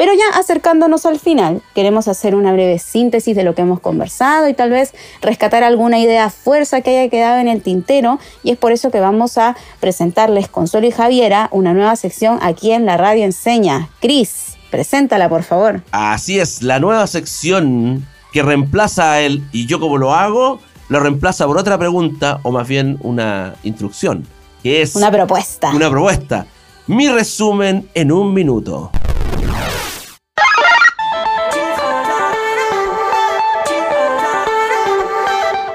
Pero 0.00 0.14
ya 0.14 0.38
acercándonos 0.38 1.04
al 1.04 1.18
final, 1.18 1.60
queremos 1.74 2.08
hacer 2.08 2.34
una 2.34 2.54
breve 2.54 2.78
síntesis 2.78 3.36
de 3.36 3.44
lo 3.44 3.54
que 3.54 3.60
hemos 3.60 3.80
conversado 3.80 4.48
y 4.48 4.54
tal 4.54 4.70
vez 4.70 4.94
rescatar 5.20 5.62
alguna 5.62 5.98
idea 5.98 6.30
fuerza 6.30 6.80
que 6.80 6.98
haya 6.98 7.10
quedado 7.10 7.38
en 7.38 7.48
el 7.48 7.60
tintero 7.60 8.18
y 8.42 8.50
es 8.50 8.56
por 8.56 8.72
eso 8.72 8.90
que 8.90 8.98
vamos 8.98 9.36
a 9.36 9.58
presentarles 9.78 10.48
Consuelo 10.48 10.86
y 10.86 10.90
Javiera 10.90 11.50
una 11.52 11.74
nueva 11.74 11.96
sección 11.96 12.38
aquí 12.40 12.72
en 12.72 12.86
la 12.86 12.96
radio 12.96 13.24
enseña. 13.24 13.90
Cris, 14.00 14.56
preséntala 14.70 15.28
por 15.28 15.42
favor. 15.42 15.82
Así 15.90 16.40
es, 16.40 16.62
la 16.62 16.80
nueva 16.80 17.06
sección 17.06 18.06
que 18.32 18.42
reemplaza 18.42 19.12
a 19.12 19.20
él 19.20 19.44
y 19.52 19.66
yo 19.66 19.80
como 19.80 19.98
lo 19.98 20.14
hago, 20.14 20.60
lo 20.88 21.00
reemplaza 21.00 21.46
por 21.46 21.58
otra 21.58 21.76
pregunta 21.76 22.40
o 22.42 22.52
más 22.52 22.66
bien 22.66 22.96
una 23.02 23.54
instrucción, 23.64 24.26
que 24.62 24.80
es... 24.80 24.96
Una 24.96 25.10
propuesta. 25.10 25.72
Una 25.74 25.90
propuesta. 25.90 26.46
Mi 26.86 27.10
resumen 27.10 27.90
en 27.92 28.12
un 28.12 28.32
minuto. 28.32 28.90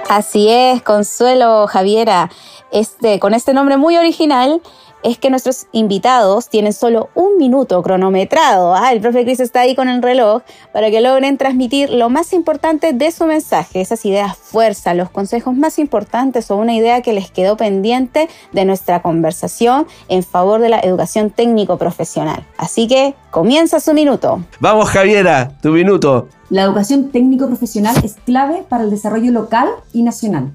Así 0.10 0.50
es, 0.50 0.84
Consuelo 0.84 1.66
Javiera. 1.68 2.30
Este, 2.72 3.20
con 3.20 3.34
este 3.34 3.54
nombre 3.54 3.78
muy 3.78 3.98
original, 3.98 4.62
es 5.06 5.20
que 5.20 5.30
nuestros 5.30 5.68
invitados 5.72 6.50
tienen 6.50 6.74
solo 6.74 7.10
un 7.14 7.38
minuto 7.38 7.82
cronometrado. 7.84 8.74
Ah, 8.74 8.92
el 8.92 9.02
profe 9.02 9.24
Cris 9.24 9.40
está 9.40 9.62
ahí 9.62 9.76
con 9.76 9.88
el 9.88 10.02
reloj 10.02 10.42
para 10.74 10.90
que 10.90 11.00
logren 11.00 11.38
transmitir 11.38 11.92
lo 11.92 12.10
más 12.10 12.34
importante 12.34 12.92
de 12.92 13.12
su 13.12 13.26
mensaje, 13.26 13.82
esas 13.82 14.04
ideas 14.06 14.36
fuerza, 14.36 14.96
los 14.96 15.12
consejos 15.12 15.56
más 15.56 15.78
importantes 15.78 16.50
o 16.50 16.56
una 16.56 16.74
idea 16.74 17.04
que 17.04 17.14
les 17.14 17.30
quedó 17.30 17.56
pendiente 17.56 18.28
de 18.52 18.66
nuestra 18.66 19.04
conversación 19.04 19.86
en 20.10 20.24
favor 20.24 20.60
de 20.60 20.70
la 20.70 20.80
educación 20.80 21.30
técnico 21.30 21.78
profesional. 21.78 22.44
Así 22.58 22.88
que 22.88 23.14
comienza 23.30 23.80
su 23.80 23.94
minuto. 23.94 24.44
Vamos, 24.60 24.90
Javiera, 24.90 25.52
tu 25.62 25.70
minuto. 25.70 26.30
La 26.50 26.64
educación 26.64 27.12
técnico 27.12 27.46
profesional 27.46 27.96
es 28.04 28.16
clave 28.26 28.64
para 28.68 28.84
el 28.84 28.90
desarrollo 28.90 29.32
local 29.32 29.70
y 29.94 30.02
nacional. 30.02 30.52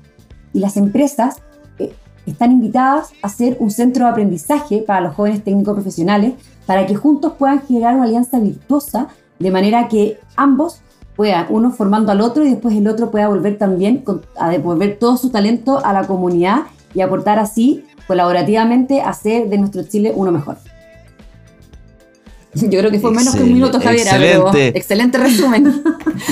Y 0.53 0.59
las 0.59 0.77
empresas 0.77 1.37
están 2.33 2.53
invitadas 2.53 3.11
a 3.23 3.29
ser 3.29 3.57
un 3.61 3.71
centro 3.71 4.05
de 4.05 4.11
aprendizaje 4.11 4.83
para 4.87 5.01
los 5.01 5.15
jóvenes 5.15 5.43
técnicos 5.45 5.75
profesionales, 5.75 6.35
para 6.67 6.87
que 6.87 6.95
juntos 6.95 7.35
puedan 7.39 7.63
generar 7.63 7.95
una 7.95 8.05
alianza 8.05 8.39
virtuosa, 8.39 9.09
de 9.39 9.51
manera 9.51 9.89
que 9.89 10.19
ambos 10.37 10.81
puedan, 11.17 11.47
uno 11.51 11.71
formando 11.71 12.13
al 12.13 12.21
otro 12.21 12.45
y 12.45 12.51
después 12.51 12.75
el 12.75 12.89
otro 12.89 13.11
pueda 13.11 13.29
volver 13.29 13.59
también 13.59 14.05
a 14.39 14.51
devolver 14.51 14.99
todo 14.99 15.17
su 15.17 15.31
talento 15.31 15.85
a 15.85 15.93
la 15.93 16.07
comunidad 16.07 16.63
y 16.95 17.01
aportar 17.01 17.39
así 17.39 17.85
colaborativamente 18.07 19.01
a 19.01 19.11
hacer 19.11 19.49
de 19.49 19.59
nuestro 19.59 19.83
Chile 19.85 20.13
uno 20.15 20.33
mejor. 20.33 20.59
Yo 22.55 22.69
creo 22.69 22.91
que 22.91 22.99
fue 22.99 23.13
menos 23.13 23.35
que 23.35 23.43
un 23.43 23.53
minuto, 23.53 23.79
Javier. 23.81 24.07
Excelente. 24.07 24.69
excelente 24.79 25.19
resumen. 25.19 25.83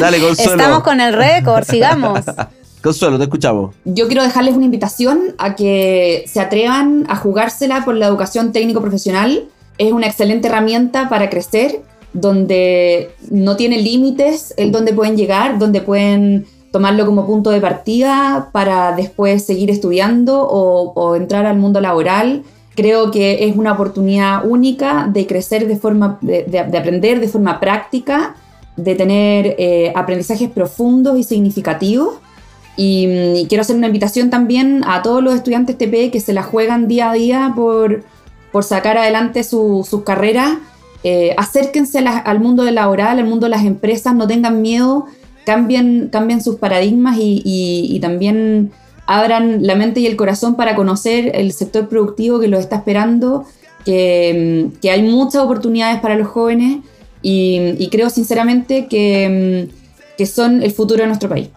Dale, 0.01 0.19
Consuelo. 0.21 0.53
Estamos 0.53 0.83
con 0.83 1.01
el 1.01 1.13
récord, 1.13 1.65
sigamos. 1.65 2.21
Consuelo, 2.83 3.19
te 3.19 3.25
escuchamos. 3.25 3.75
Yo 3.85 4.07
quiero 4.07 4.23
dejarles 4.23 4.55
una 4.55 4.65
invitación 4.65 5.35
a 5.39 5.57
que 5.57 6.25
se 6.27 6.41
atrevan 6.41 7.07
a 7.09 7.17
jugársela 7.17 7.85
por 7.85 7.97
la 7.97 8.07
educación 8.07 8.53
técnico 8.53 8.81
profesional. 8.81 9.49
Es 9.79 9.93
una 9.93 10.07
excelente 10.07 10.49
herramienta 10.49 11.09
para 11.09 11.29
crecer, 11.29 11.83
donde 12.13 13.11
no 13.31 13.57
tiene 13.57 13.83
límites 13.83 14.55
el 14.57 14.71
donde 14.71 14.93
pueden 14.93 15.17
llegar, 15.17 15.59
donde 15.59 15.81
pueden 15.81 16.47
tomarlo 16.71 17.07
como 17.07 17.27
punto 17.27 17.51
de 17.51 17.61
partida 17.61 18.51
para 18.53 18.95
después 18.95 19.45
seguir 19.45 19.71
estudiando 19.71 20.43
o, 20.43 21.17
entrar 21.17 21.47
al 21.47 21.59
mundo 21.59 21.81
laboral. 21.81 22.45
Creo 22.77 23.11
que 23.11 23.49
es 23.49 23.57
una 23.57 23.73
oportunidad 23.73 24.47
única 24.47 25.09
de 25.13 25.27
crecer 25.27 25.67
de 25.67 25.77
forma, 25.77 26.19
de, 26.23 26.59
aprender 26.61 27.19
de 27.19 27.27
forma 27.27 27.59
práctica, 27.59 28.37
de 28.77 28.95
tener 28.95 29.57
eh, 29.59 29.93
aprendizajes 29.97 30.49
profundos 30.49 31.19
y 31.19 31.25
significativos 31.25 32.19
y, 32.81 33.47
quiero 33.49 33.63
hacer 33.63 33.75
una 33.75 33.89
invitación 33.89 34.31
también 34.31 34.85
a 34.87 35.03
todos 35.03 35.21
los 35.21 35.35
estudiantes 35.35 35.77
TP 35.77 36.13
que 36.13 36.21
se 36.21 36.33
la 36.33 36.45
juegan 36.45 36.87
día 36.87 37.11
a 37.11 37.15
día 37.15 37.53
por, 37.57 38.05
por 38.53 38.63
sacar 38.63 38.97
adelante 38.97 39.43
sus 39.43 39.89
su 39.89 40.05
carreras. 40.05 40.59
Eh, 41.03 41.35
acérquense 41.37 41.99
al 41.99 42.39
mundo 42.39 42.63
laboral, 42.71 43.19
al 43.19 43.27
mundo 43.27 43.47
de 43.47 43.51
las 43.51 43.65
empresas, 43.65 44.15
no 44.15 44.29
tengan 44.29 44.63
miedo, 44.63 45.07
cambien, 45.45 46.09
cambien 46.13 46.41
sus 46.41 46.57
paradigmas 46.57 47.19
y, 47.19 47.43
y, 47.45 47.99
también 47.99 48.71
abran 49.07 49.67
la 49.67 49.75
mente 49.75 49.99
y 49.99 50.07
el 50.07 50.15
corazón 50.15 50.55
para 50.55 50.77
conocer 50.77 51.33
el 51.35 51.53
sector 51.53 51.89
productivo 51.89 52.39
que 52.39 52.47
los 52.47 52.61
está 52.61 52.77
esperando, 52.77 53.45
que, 53.85 54.69
que 54.81 54.91
hay 54.93 55.03
muchas 55.03 55.43
oportunidades 55.43 56.01
para 56.01 56.15
los 56.15 56.29
jóvenes 56.29 56.79
y, 57.23 57.89
creo 57.91 58.09
sinceramente 58.09 58.87
que, 58.87 59.69
que 60.17 60.27
son 60.27 60.63
el 60.63 60.71
futuro 60.71 61.01
de 61.01 61.09
nuestro 61.09 61.29
país. 61.29 61.49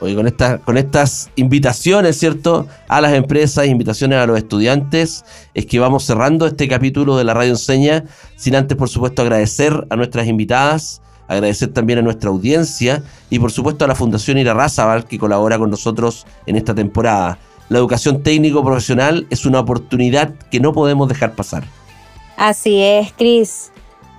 Con, 0.00 0.34
con 0.64 0.78
estas 0.78 1.30
invitaciones, 1.36 2.18
¿cierto? 2.18 2.66
A 2.88 3.02
las 3.02 3.12
empresas, 3.12 3.66
invitaciones 3.66 4.18
a 4.18 4.26
los 4.26 4.38
estudiantes, 4.38 5.26
es 5.52 5.66
que 5.66 5.78
vamos 5.78 6.04
cerrando 6.04 6.46
este 6.46 6.68
capítulo 6.68 7.18
de 7.18 7.24
la 7.24 7.34
Radio 7.34 7.50
Enseña, 7.50 8.04
sin 8.36 8.56
antes, 8.56 8.78
por 8.78 8.88
supuesto, 8.88 9.20
agradecer 9.20 9.86
a 9.90 9.96
nuestras 9.96 10.26
invitadas, 10.26 11.02
agradecer 11.28 11.68
también 11.74 11.98
a 11.98 12.02
nuestra 12.02 12.30
audiencia 12.30 13.02
y, 13.28 13.38
por 13.38 13.52
supuesto, 13.52 13.84
a 13.84 13.88
la 13.88 13.94
Fundación 13.94 14.38
Ira 14.38 14.54
Razabal, 14.54 15.04
que 15.04 15.18
colabora 15.18 15.58
con 15.58 15.70
nosotros 15.70 16.26
en 16.46 16.56
esta 16.56 16.74
temporada. 16.74 17.38
La 17.68 17.78
educación 17.78 18.22
técnico 18.22 18.64
profesional 18.64 19.26
es 19.28 19.44
una 19.44 19.60
oportunidad 19.60 20.32
que 20.50 20.60
no 20.60 20.72
podemos 20.72 21.08
dejar 21.08 21.34
pasar. 21.34 21.64
Así 22.36 22.80
es, 22.80 23.12
Cris. 23.12 23.70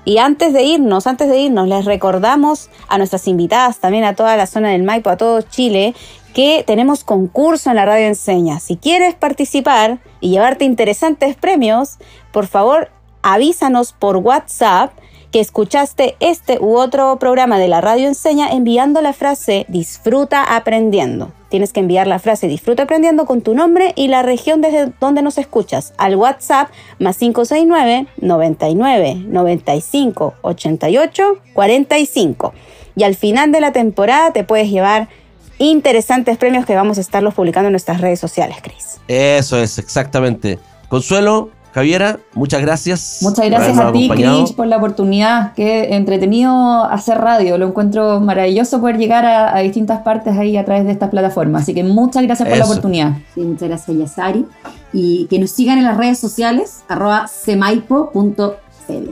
Y 0.03 0.17
antes 0.17 0.53
de 0.53 0.63
irnos, 0.63 1.05
antes 1.05 1.29
de 1.29 1.37
irnos, 1.39 1.67
les 1.67 1.85
recordamos 1.85 2.69
a 2.87 2.97
nuestras 2.97 3.27
invitadas, 3.27 3.79
también 3.79 4.03
a 4.03 4.15
toda 4.15 4.35
la 4.35 4.47
zona 4.47 4.69
del 4.69 4.83
Maipo, 4.83 5.09
a 5.09 5.17
todo 5.17 5.41
Chile, 5.41 5.93
que 6.33 6.63
tenemos 6.65 7.03
concurso 7.03 7.69
en 7.69 7.75
la 7.75 7.85
Radio 7.85 8.07
Enseña. 8.07 8.59
Si 8.59 8.77
quieres 8.77 9.15
participar 9.15 9.99
y 10.19 10.29
llevarte 10.29 10.65
interesantes 10.65 11.35
premios, 11.35 11.97
por 12.31 12.47
favor 12.47 12.89
avísanos 13.21 13.93
por 13.93 14.17
WhatsApp 14.17 14.93
que 15.31 15.39
escuchaste 15.39 16.15
este 16.19 16.59
u 16.59 16.77
otro 16.77 17.17
programa 17.17 17.57
de 17.57 17.69
la 17.69 17.81
radio 17.81 18.07
enseña 18.07 18.51
enviando 18.51 19.01
la 19.01 19.13
frase 19.13 19.65
disfruta 19.69 20.43
aprendiendo. 20.55 21.31
Tienes 21.49 21.73
que 21.73 21.79
enviar 21.79 22.07
la 22.07 22.19
frase 22.19 22.47
disfruta 22.47 22.83
aprendiendo 22.83 23.25
con 23.25 23.41
tu 23.41 23.55
nombre 23.55 23.93
y 23.95 24.07
la 24.07 24.21
región 24.21 24.61
desde 24.61 24.91
donde 24.99 25.21
nos 25.21 25.37
escuchas 25.37 25.93
al 25.97 26.15
WhatsApp 26.15 26.69
más 26.99 27.17
569 27.17 28.07
99 28.17 29.15
95 29.27 30.33
88 30.41 31.23
45. 31.53 32.53
Y 32.95 33.03
al 33.03 33.15
final 33.15 33.51
de 33.51 33.61
la 33.61 33.71
temporada 33.71 34.31
te 34.31 34.43
puedes 34.43 34.69
llevar 34.69 35.07
interesantes 35.59 36.37
premios 36.37 36.65
que 36.65 36.75
vamos 36.75 36.97
a 36.97 37.01
estarlos 37.01 37.33
publicando 37.33 37.67
en 37.67 37.73
nuestras 37.73 38.01
redes 38.01 38.19
sociales, 38.19 38.57
Cris. 38.61 38.99
Eso 39.07 39.57
es, 39.57 39.77
exactamente. 39.77 40.59
Consuelo, 40.89 41.51
Javiera, 41.73 42.19
muchas 42.33 42.61
gracias. 42.61 43.19
Muchas 43.21 43.45
gracias 43.45 43.77
a 43.77 43.91
ti, 43.93 44.09
Cris, 44.09 44.51
por 44.51 44.67
la 44.67 44.77
oportunidad. 44.77 45.53
Qué 45.53 45.95
entretenido 45.95 46.83
hacer 46.83 47.17
radio. 47.17 47.57
Lo 47.57 47.67
encuentro 47.67 48.19
maravilloso 48.19 48.81
poder 48.81 48.97
llegar 48.97 49.25
a, 49.25 49.57
distintas 49.59 50.01
partes 50.01 50.37
ahí 50.37 50.57
a 50.57 50.65
través 50.65 50.85
de 50.85 50.91
estas 50.91 51.09
plataformas. 51.09 51.63
Así 51.63 51.73
que 51.73 51.83
muchas 51.83 52.23
gracias 52.23 52.47
por 52.47 52.57
la 52.57 52.65
oportunidad. 52.65 53.13
Sí, 53.33 53.41
muchas 53.41 53.69
gracias, 53.69 53.97
Yasari. 53.97 54.45
Y 54.91 55.27
que 55.27 55.39
nos 55.39 55.51
sigan 55.51 55.77
en 55.77 55.85
las 55.85 55.95
redes 55.95 56.19
sociales, 56.19 56.83
arroba 56.89 57.27
semaipo.cl. 57.27 59.09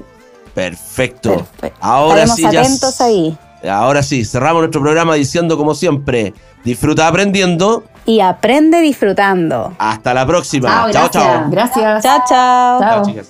Perfecto. 0.53 1.45
Ahora 1.79 2.27
sí, 2.27 2.43
atentos 2.43 2.99
ahí. 2.99 3.37
Ahora 3.67 4.03
sí, 4.03 4.25
cerramos 4.25 4.61
nuestro 4.61 4.81
programa 4.81 5.15
diciendo 5.15 5.57
como 5.57 5.75
siempre, 5.75 6.33
disfruta 6.63 7.07
aprendiendo 7.07 7.83
y 8.05 8.21
aprende 8.21 8.81
disfrutando. 8.81 9.73
Hasta 9.77 10.13
la 10.13 10.25
próxima. 10.25 10.89
Chao, 10.91 11.09
chao. 11.09 11.49
Gracias. 11.49 12.03
Chao, 12.03 12.23
chao. 12.27 12.79
Chao, 12.79 13.05
chicas. 13.05 13.29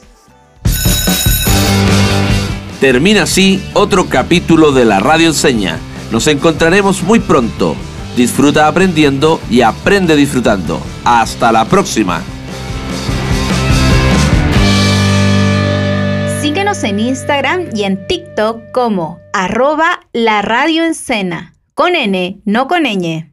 Termina 2.80 3.24
así 3.24 3.62
otro 3.74 4.06
capítulo 4.06 4.72
de 4.72 4.86
la 4.86 5.02
Radio 5.02 5.28
Enseña. 5.28 5.78
Nos 6.12 6.28
encontraremos 6.28 7.04
muy 7.04 7.20
pronto. 7.20 7.76
Disfruta 8.16 8.68
aprendiendo 8.68 9.42
y 9.50 9.62
aprende 9.62 10.16
disfrutando. 10.16 10.80
Hasta 11.04 11.52
la 11.52 11.66
próxima. 11.66 12.22
Síguenos 16.42 16.84
en 16.86 17.00
Instagram 17.00 17.66
y 17.76 17.84
en 17.84 18.08
TikTok 18.08 18.72
como 18.72 19.20
arroba 19.34 20.00
la 20.14 20.42
radio 20.42 20.86
con 21.80 21.96
N, 21.96 22.42
no 22.44 22.68
con 22.68 22.84
ñ. 22.84 23.32